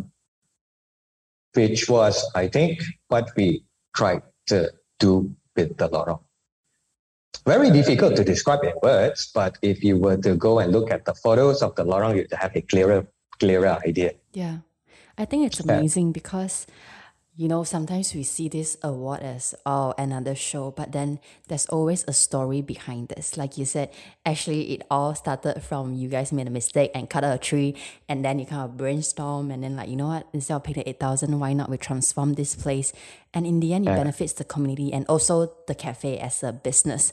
[1.56, 3.64] which was, I think, what we
[3.96, 6.22] tried to do with the lorong.
[7.46, 11.06] Very difficult to describe in words, but if you were to go and look at
[11.06, 13.08] the photos of the lorong, you'd have a clearer,
[13.40, 14.14] clearer idea.
[14.34, 14.58] Yeah,
[15.18, 16.14] I think it's amazing yeah.
[16.14, 16.66] because
[17.38, 21.20] you know, sometimes we see this award as oh another show, but then
[21.50, 23.36] there's always a story behind this.
[23.36, 23.92] Like you said,
[24.26, 27.76] actually it all started from you guys made a mistake and cut a tree,
[28.08, 30.76] and then you kind of brainstorm, and then like you know what, instead of paying
[30.76, 32.94] the eight thousand, why not we transform this place?
[33.34, 33.98] And in the end, it yeah.
[33.98, 37.12] benefits the community and also the cafe as a business.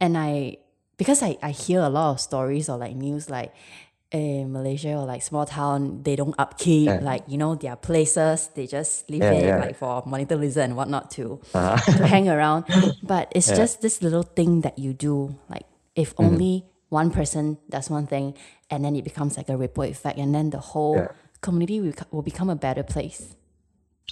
[0.00, 0.58] And I
[0.98, 3.54] because I, I hear a lot of stories or like news like
[4.12, 7.00] in Malaysia or like small town, they don't upkeep yeah.
[7.00, 8.50] like you know their places.
[8.54, 9.58] They just leave yeah, it yeah.
[9.58, 11.76] like for monetarism and whatnot to uh-huh.
[11.96, 12.64] to hang around.
[13.02, 15.34] But it's just this little thing that you do.
[15.48, 15.64] Like
[15.96, 16.24] if mm-hmm.
[16.24, 18.34] only one person does one thing,
[18.70, 21.08] and then it becomes like a ripple effect, and then the whole
[21.40, 23.34] community will, will become a better place.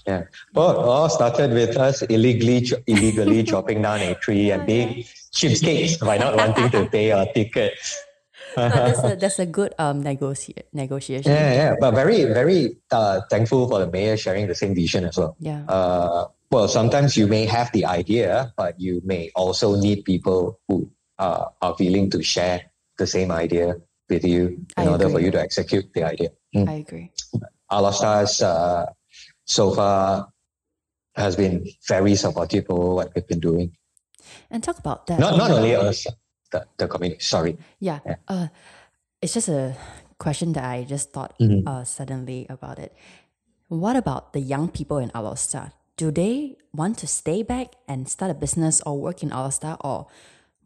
[0.06, 0.24] Yeah.
[0.54, 6.16] Well, all started with us illegally illegally chopping down a tree and being cheapskates by
[6.16, 8.00] not wanting to pay our tickets
[8.56, 11.32] that's a that's a good um negotiate negotiation.
[11.32, 15.16] Yeah, yeah, but very very uh, thankful for the mayor sharing the same vision as
[15.16, 15.36] well.
[15.38, 15.64] Yeah.
[15.68, 20.90] Uh, well, sometimes you may have the idea, but you may also need people who
[21.18, 23.76] uh, are willing to share the same idea
[24.08, 25.14] with you in I order agree.
[25.14, 26.30] for you to execute the idea.
[26.54, 26.68] Mm.
[26.68, 27.12] I agree.
[27.70, 28.86] Alor Setar's uh,
[29.44, 30.28] so far
[31.14, 33.76] has been very supportive for what we've been doing.
[34.50, 35.20] And talk about that.
[35.20, 36.06] Not not only us,
[36.50, 37.20] the, the community.
[37.20, 37.56] Sorry.
[37.78, 38.00] Yeah.
[38.06, 38.16] yeah.
[38.28, 38.48] Uh,
[39.22, 39.76] it's just a
[40.18, 41.66] question that I just thought mm-hmm.
[41.66, 42.94] uh, suddenly about it.
[43.68, 45.72] What about the young people in Alor Setar?
[45.96, 49.76] Do they want to stay back and start a business or work in Alor Setar,
[49.80, 50.06] or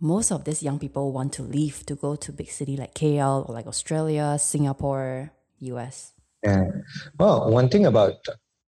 [0.00, 3.48] most of these young people want to leave to go to big city like KL
[3.48, 6.12] or like Australia, Singapore, US?
[6.42, 6.70] Yeah.
[7.18, 8.24] Well, one thing about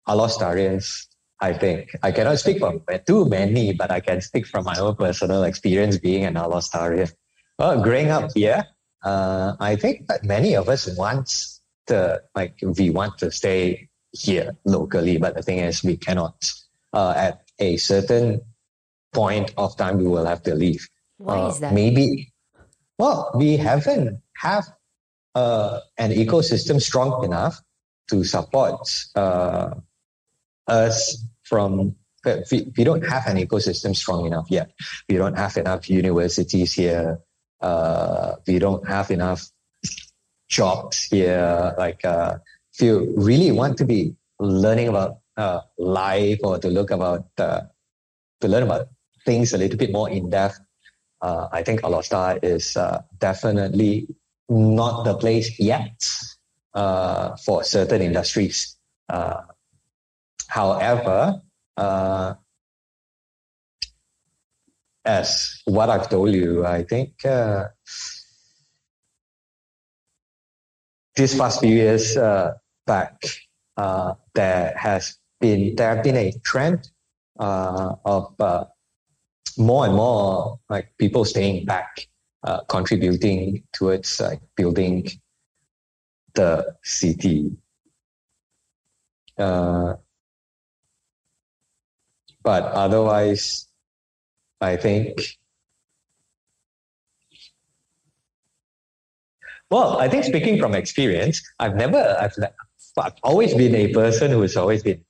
[0.08, 1.06] Alor Setarians
[1.42, 4.94] I think I cannot speak for too many, but I can speak from my own
[4.94, 7.10] personal experience being an Alor Setarian.
[7.58, 8.64] Well, growing up here,
[9.02, 11.34] uh, I think that many of us want
[11.88, 16.38] to like we want to stay here locally, but the thing is we cannot.
[16.92, 18.40] Uh, at a certain
[19.12, 20.88] point of time, we will have to leave.
[21.16, 21.74] Why uh, is that?
[21.74, 22.32] Maybe.
[22.98, 24.70] Well, we haven't have
[25.34, 27.60] uh, an ecosystem strong enough
[28.10, 29.74] to support uh,
[30.68, 34.70] us from we, don't have an ecosystem strong enough yet.
[35.08, 37.18] We don't have enough universities here.
[37.60, 39.50] Uh, we don't have enough
[40.48, 41.74] jobs here.
[41.76, 42.38] Like, uh,
[42.72, 47.62] if you really want to be learning about uh, life or to look about uh,
[48.40, 48.88] to learn about
[49.26, 50.58] things a little bit more in depth,
[51.20, 54.08] uh, I think Alor Setar is uh, definitely
[54.48, 56.00] not the place yet
[57.44, 58.76] for certain industries.
[60.52, 61.40] However,
[61.78, 62.34] uh,
[65.02, 67.68] as what I've told you, I think uh,
[71.16, 72.52] these past few years uh,
[72.86, 73.16] back,
[73.78, 76.86] uh, there has been there have been a trend
[77.40, 78.66] uh, of uh,
[79.56, 82.08] more and more like people staying back
[82.44, 85.08] uh, contributing towards like building
[86.34, 87.56] the city.
[89.38, 89.94] Uh,
[92.42, 93.68] but otherwise,
[94.60, 95.38] I think.
[99.70, 102.36] Well, I think speaking from experience, I've never, I've,
[102.98, 105.02] I've always been a person who's always been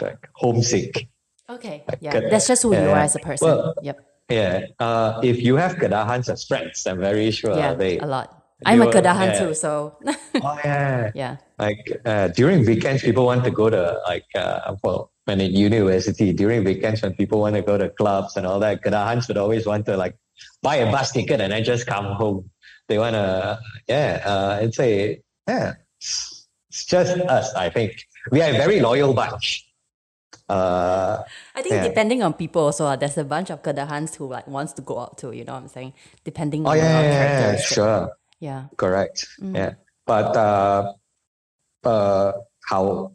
[0.00, 1.08] like homesick.
[1.50, 3.48] Okay, yeah, that's just who you are as a person.
[3.48, 4.04] Well, yep.
[4.30, 8.37] Yeah, uh, if you have Kedahans as friends, I'm very sure yeah, they a lot.
[8.64, 9.38] I'm a Kedahan yeah.
[9.38, 9.96] too, so.
[10.42, 11.10] oh yeah.
[11.14, 11.36] Yeah.
[11.58, 16.32] Like uh, during weekends, people want to go to like uh, well, when in university
[16.32, 19.66] during weekends when people want to go to clubs and all that, Kedahans would always
[19.66, 20.16] want to like
[20.62, 22.50] buy a bus ticket and then just come home.
[22.88, 27.54] They want to, yeah, uh, it's a yeah, it's just us.
[27.54, 28.00] I think
[28.30, 29.68] we are a very loyal bunch.
[30.48, 31.22] Uh,
[31.54, 31.88] I think yeah.
[31.88, 34.98] depending on people also, uh, there's a bunch of Kedahans who like wants to go
[34.98, 35.32] out too.
[35.32, 35.92] You know what I'm saying?
[36.24, 38.17] Depending oh, on yeah, yeah, yeah, sure.
[38.40, 38.66] Yeah.
[38.76, 39.26] Correct.
[39.40, 39.56] Mm.
[39.56, 39.72] Yeah.
[40.06, 40.92] But uh,
[41.84, 42.32] uh,
[42.64, 43.12] how?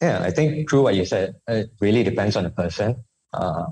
[0.00, 1.34] Yeah, I think true what you said.
[1.48, 3.04] It really depends on the person.
[3.32, 3.66] Uh,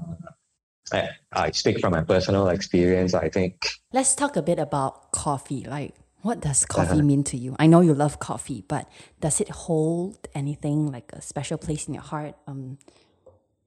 [0.92, 3.14] I, I speak from my personal experience.
[3.14, 3.62] I think.
[3.92, 5.64] Let's talk a bit about coffee.
[5.64, 7.02] Like, what does coffee uh-huh.
[7.02, 7.54] mean to you?
[7.58, 8.88] I know you love coffee, but
[9.20, 12.34] does it hold anything like a special place in your heart?
[12.48, 12.78] Um,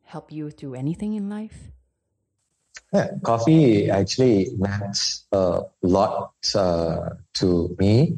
[0.03, 1.71] help you through anything in life?
[2.93, 8.17] Yeah, coffee actually meant a lot uh, to me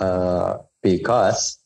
[0.00, 1.58] uh, because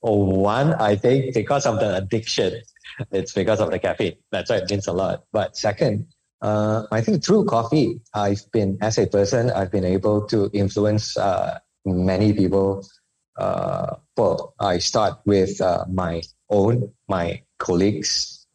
[0.00, 2.62] one, I think because of the addiction,
[3.10, 4.16] it's because of the caffeine.
[4.30, 5.24] That's why it means a lot.
[5.32, 6.06] But second,
[6.40, 11.16] uh, I think through coffee, I've been, as a person, I've been able to influence
[11.16, 12.86] uh, many people.
[13.36, 18.46] Uh, well, I start with uh, my own, my colleagues,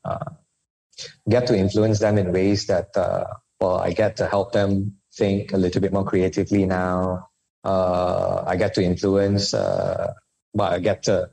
[1.30, 3.26] get to influence them in ways that, uh,
[3.60, 7.30] well, I get to help them think a little bit more creatively now.
[7.64, 10.14] Uh, I get to influence, uh,
[10.54, 11.30] well, I get to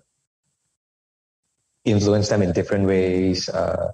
[1.84, 3.92] influence them in different ways, uh,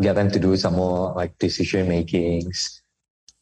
[0.00, 2.80] get them to do some more like decision makings.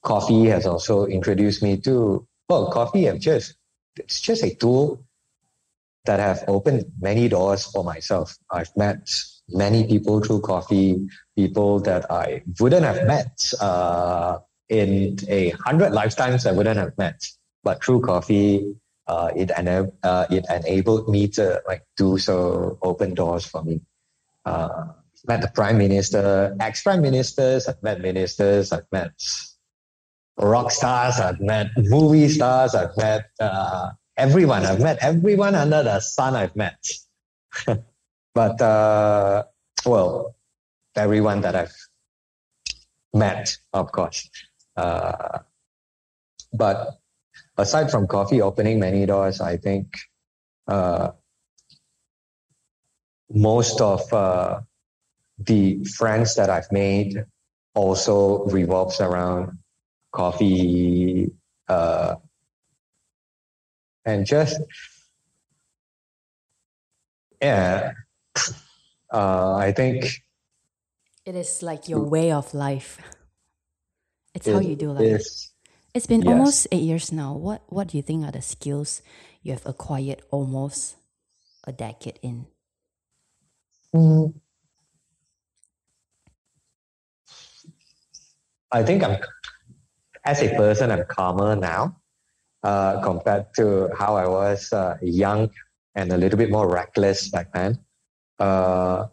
[0.02, 3.54] Coffee has also introduced me to, well, coffee have just,
[3.96, 5.04] it's just a tool
[6.04, 8.36] that have opened many doors for myself.
[8.50, 9.08] I've met
[9.54, 14.38] many people through coffee, people that I wouldn't have met uh,
[14.68, 17.24] in a hundred lifetimes I wouldn't have met.
[17.64, 18.74] But through coffee,
[19.06, 23.80] uh, it, ena- uh, it enabled me to like do so, open doors for me.
[24.44, 24.86] Uh,
[25.26, 29.12] met the prime minister, ex-prime ministers, I've met ministers, I've met
[30.38, 34.64] rock stars, I've met movie stars, I've met uh, everyone.
[34.64, 36.84] I've met everyone under the sun I've met.
[38.34, 39.44] But uh,
[39.84, 40.34] well,
[40.96, 41.74] everyone that I've
[43.12, 44.28] met, of course.
[44.76, 45.40] Uh,
[46.52, 46.98] but
[47.58, 49.86] aside from coffee opening many doors, I think
[50.68, 51.10] uh,
[53.30, 54.60] most of uh,
[55.38, 57.24] the friends that I've made
[57.74, 59.58] also revolves around
[60.12, 61.30] coffee
[61.68, 62.16] uh,
[64.04, 64.60] and just
[67.40, 67.92] yeah
[69.12, 70.22] uh, I think
[71.24, 72.98] it is like your way of life.
[74.34, 75.20] It's it how you do life.
[75.20, 75.50] Is,
[75.94, 76.28] it's been yes.
[76.28, 77.34] almost eight years now.
[77.34, 79.02] What What do you think are the skills
[79.42, 80.96] you have acquired almost
[81.66, 82.46] a decade in?
[83.94, 84.34] Mm.
[88.72, 89.20] I think I'm,
[90.24, 92.00] as a person, I'm calmer now
[92.62, 95.50] uh, compared to how I was uh, young
[95.94, 97.78] and a little bit more reckless back then
[98.42, 99.06] uh,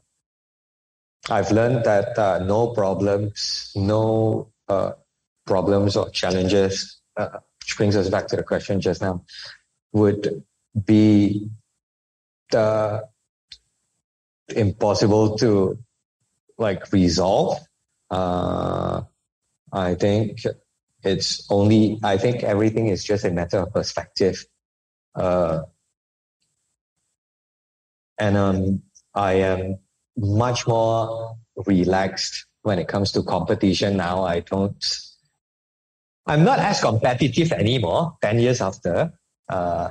[1.30, 4.94] I've learned that uh, no problems, no uh,
[5.46, 9.24] problems or challenges, uh, which brings us back to the question just now,
[9.92, 10.44] would
[10.86, 11.50] be
[12.50, 13.08] the
[14.56, 15.78] impossible to
[16.58, 17.60] like resolve.
[18.10, 19.02] Uh,
[19.72, 20.42] I think
[21.04, 24.44] it's only, I think everything is just a matter of perspective.
[25.14, 25.62] Uh,
[28.18, 28.82] and um,
[29.14, 29.80] I am
[30.18, 34.24] much more relaxed when it comes to competition now.
[34.24, 34.84] I don't,
[36.26, 39.14] I'm not as competitive anymore 10 years after.
[39.48, 39.90] Uh,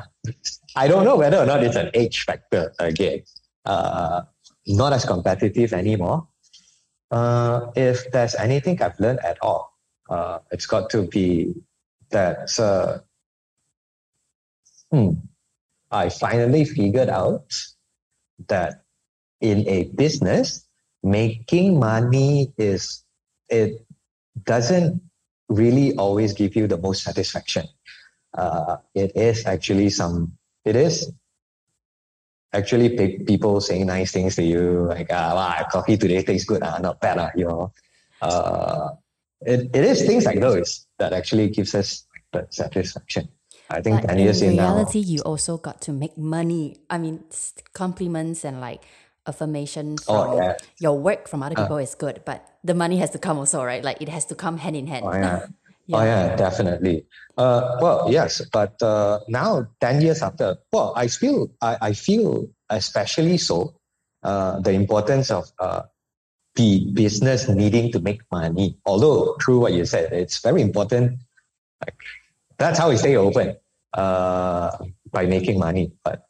[0.77, 3.23] I don't know whether or not it's an age factor again.
[3.65, 4.23] Uh,
[4.67, 6.29] not as competitive anymore.
[7.11, 9.73] Uh, if there's anything I've learned at all,
[10.11, 11.55] uh, it's got to be
[12.11, 12.99] that uh,
[14.91, 15.13] hmm,
[15.91, 17.53] I finally figured out
[18.49, 18.85] that
[19.41, 20.67] in a business,
[21.03, 23.05] making money is,
[23.49, 23.85] it
[24.45, 25.01] doesn't
[25.49, 27.67] really always give you the most satisfaction.
[28.35, 30.33] Uh, it is actually some,
[30.65, 31.11] it is
[32.53, 36.79] actually people saying nice things to you, like, ah, wow, coffee today tastes good, ah,
[36.79, 37.73] not bad, ah, you know.
[38.21, 38.91] Uh,
[39.43, 43.29] it, it is things like those that actually gives us the satisfaction.
[43.71, 46.79] I think but 10 years in in reality, now, you also got to make money.
[46.89, 47.23] I mean,
[47.75, 48.83] compliments and like
[49.29, 50.55] affirmation Oh, from yeah.
[50.81, 51.63] your work from other Uh.
[51.63, 53.85] people is good, but the money has to come also, right?
[53.85, 55.05] Like it has to come hand in hand.
[55.07, 55.47] Oh yeah.
[55.93, 57.07] Oh yeah, definitely.
[57.39, 62.45] Uh, well, yes, but uh, now ten years after, well, I feel I, I feel
[62.69, 63.73] especially so
[64.23, 65.83] uh, the importance of uh,
[66.57, 68.77] the business needing to make money.
[68.85, 71.21] Although true what you said, it's very important.
[71.81, 71.97] Like
[72.59, 73.57] that's how we stay open
[73.97, 74.77] uh,
[75.09, 75.93] by making money.
[76.05, 76.28] But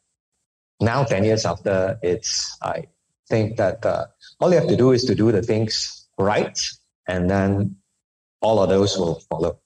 [0.79, 2.85] now ten years after, it's I
[3.27, 4.05] think that uh,
[4.39, 6.57] all you have to do is to do the things right,
[7.07, 7.75] and then
[8.41, 9.59] all of those will follow.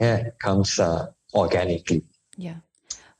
[0.00, 2.02] Yeah, it comes uh, organically.
[2.36, 2.56] Yeah.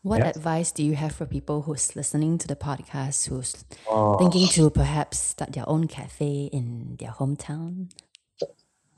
[0.02, 0.30] What Yeah.
[0.34, 4.68] advice do you have for people who's listening to the podcast, who's Oh, thinking to
[4.70, 7.92] perhaps start their own cafe in their hometown?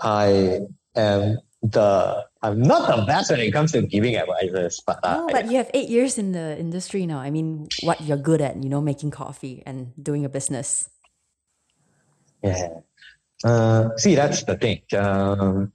[0.00, 0.60] I
[0.96, 5.28] am the I'm not the best when it comes to giving advices, but, uh, Oh,
[5.32, 7.18] but you have eight years in the industry now.
[7.18, 10.90] I mean, what you're good at, you know, making coffee and doing a business.
[12.42, 12.68] yeah.
[13.42, 14.80] Uh, see, that's the thing.
[14.96, 15.72] Um,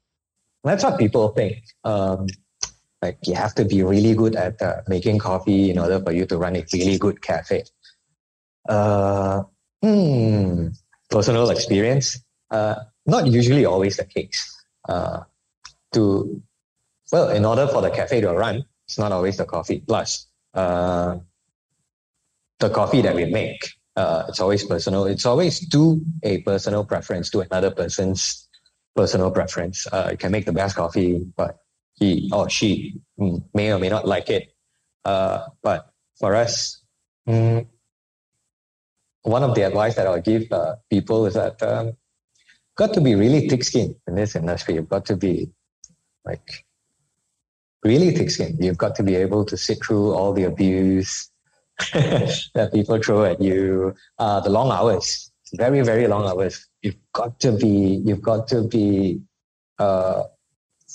[0.63, 1.63] that's what people think.
[1.83, 2.27] Um,
[3.01, 6.25] like you have to be really good at uh, making coffee in order for you
[6.25, 7.63] to run a really good cafe.
[8.67, 9.43] Uh,
[9.81, 10.67] hmm,
[11.09, 12.19] personal experience.
[12.51, 12.75] Uh,
[13.05, 14.55] not usually always the case.
[14.87, 15.21] Uh,
[15.93, 16.41] to
[17.11, 19.83] well, in order for the cafe to run, it's not always the coffee.
[19.87, 21.17] Plus, uh,
[22.59, 25.05] the coffee that we make, uh, it's always personal.
[25.05, 28.47] It's always to a personal preference to another person's
[28.95, 29.87] personal preference.
[29.91, 31.59] Uh, you can make the best coffee, but
[31.95, 32.99] he or she
[33.53, 34.53] may or may not like it.
[35.03, 36.81] Uh, but for us,
[37.27, 37.65] mm,
[39.23, 41.93] one of the advice that I'll give uh, people is that um,
[42.75, 44.75] got to be really thick-skinned in this industry.
[44.75, 45.51] You've got to be
[46.25, 46.65] like
[47.83, 48.57] really thick skin.
[48.59, 51.29] You've got to be able to sit through all the abuse
[51.93, 53.95] that people throw at you.
[54.17, 56.67] Uh, the long hours, very very long hours.
[56.81, 58.01] You've got to be.
[58.05, 59.21] You've got to be.
[59.77, 60.23] Uh,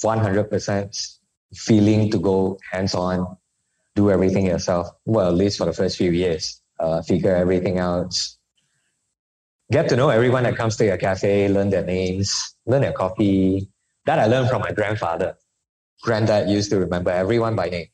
[0.02, 1.18] 100%
[1.54, 3.36] feeling to go hands on,
[3.94, 4.88] do everything yourself.
[5.04, 8.14] Well, at least for the first few years, uh, figure everything out.
[9.70, 13.68] Get to know everyone that comes to your cafe, learn their names, learn their coffee.
[14.06, 15.36] That I learned from my grandfather.
[16.02, 17.86] Granddad used to remember everyone by name,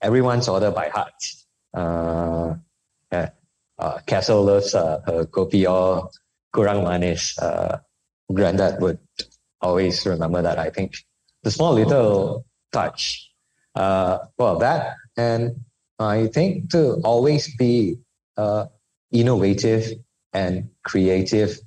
[0.00, 1.12] everyone's order by heart.
[1.74, 2.54] Uh,
[3.12, 3.30] yeah.
[3.78, 6.08] uh, Castle loves uh, her kopi O
[6.54, 7.38] kurang manis.
[7.38, 7.78] Uh,
[8.32, 8.98] Granddad would
[9.60, 10.94] always remember that, I think
[11.42, 13.30] the small little touch.
[13.74, 15.64] Uh, well, that and
[15.98, 17.98] I think to always be
[18.36, 18.66] uh,
[19.12, 19.92] innovative
[20.32, 21.58] and creative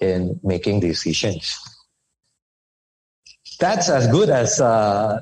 [0.00, 1.58] in making decisions.
[3.62, 5.20] That's as good as uh,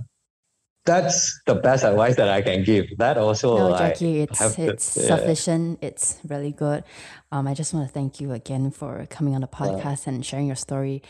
[0.86, 2.86] that's the best advice that I can give.
[2.98, 5.12] That also, No, I Jackie, it's have to- it's yeah.
[5.16, 5.78] sufficient.
[5.82, 6.84] It's really good.
[7.30, 10.46] Um, I just want to thank you again for coming on the podcast and sharing
[10.46, 11.02] your story.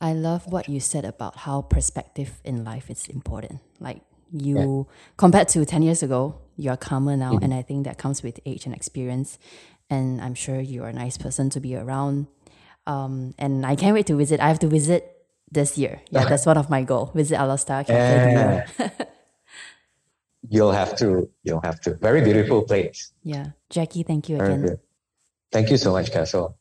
[0.00, 3.60] I love what you said about how perspective in life is important.
[3.80, 4.00] Like
[4.32, 7.44] you, compared to ten years ago, you are calmer now, Mm-hmm.
[7.44, 9.38] and I think that comes with age and experience.
[9.90, 12.26] And I'm sure you're a nice person to be around.
[12.86, 14.40] Um, and I can't wait to visit.
[14.40, 15.17] I have to visit
[15.52, 16.00] this year.
[16.10, 17.10] Yeah, that's one of my goal.
[17.14, 18.32] Visit Alor Star Cafe.
[18.32, 18.66] Yeah.
[18.78, 19.04] Yeah.
[20.50, 21.28] You'll have to.
[21.42, 21.94] You'll have to.
[21.96, 23.12] Very beautiful place.
[23.22, 24.78] yeah, Jackie, thank you again.
[25.52, 26.56] Thank you so much, Castle.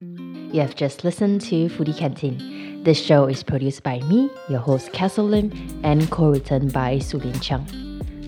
[0.00, 2.82] You have just listened to Foodie Canteen.
[2.84, 5.52] This show is produced by me, your host Castle Lim,
[5.82, 7.66] and co-written by Sulin Chung.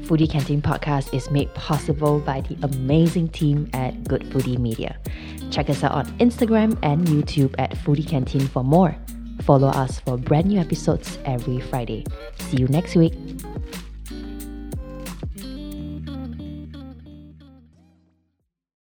[0.04, 4.98] Foodie Canteen podcast is made possible by the amazing team at Good Foodie Media.
[5.50, 8.94] Check us out on Instagram and YouTube at Foodie Canteen for more.
[9.40, 12.04] Follow us for brand new episodes every Friday.
[12.38, 13.14] See you next week.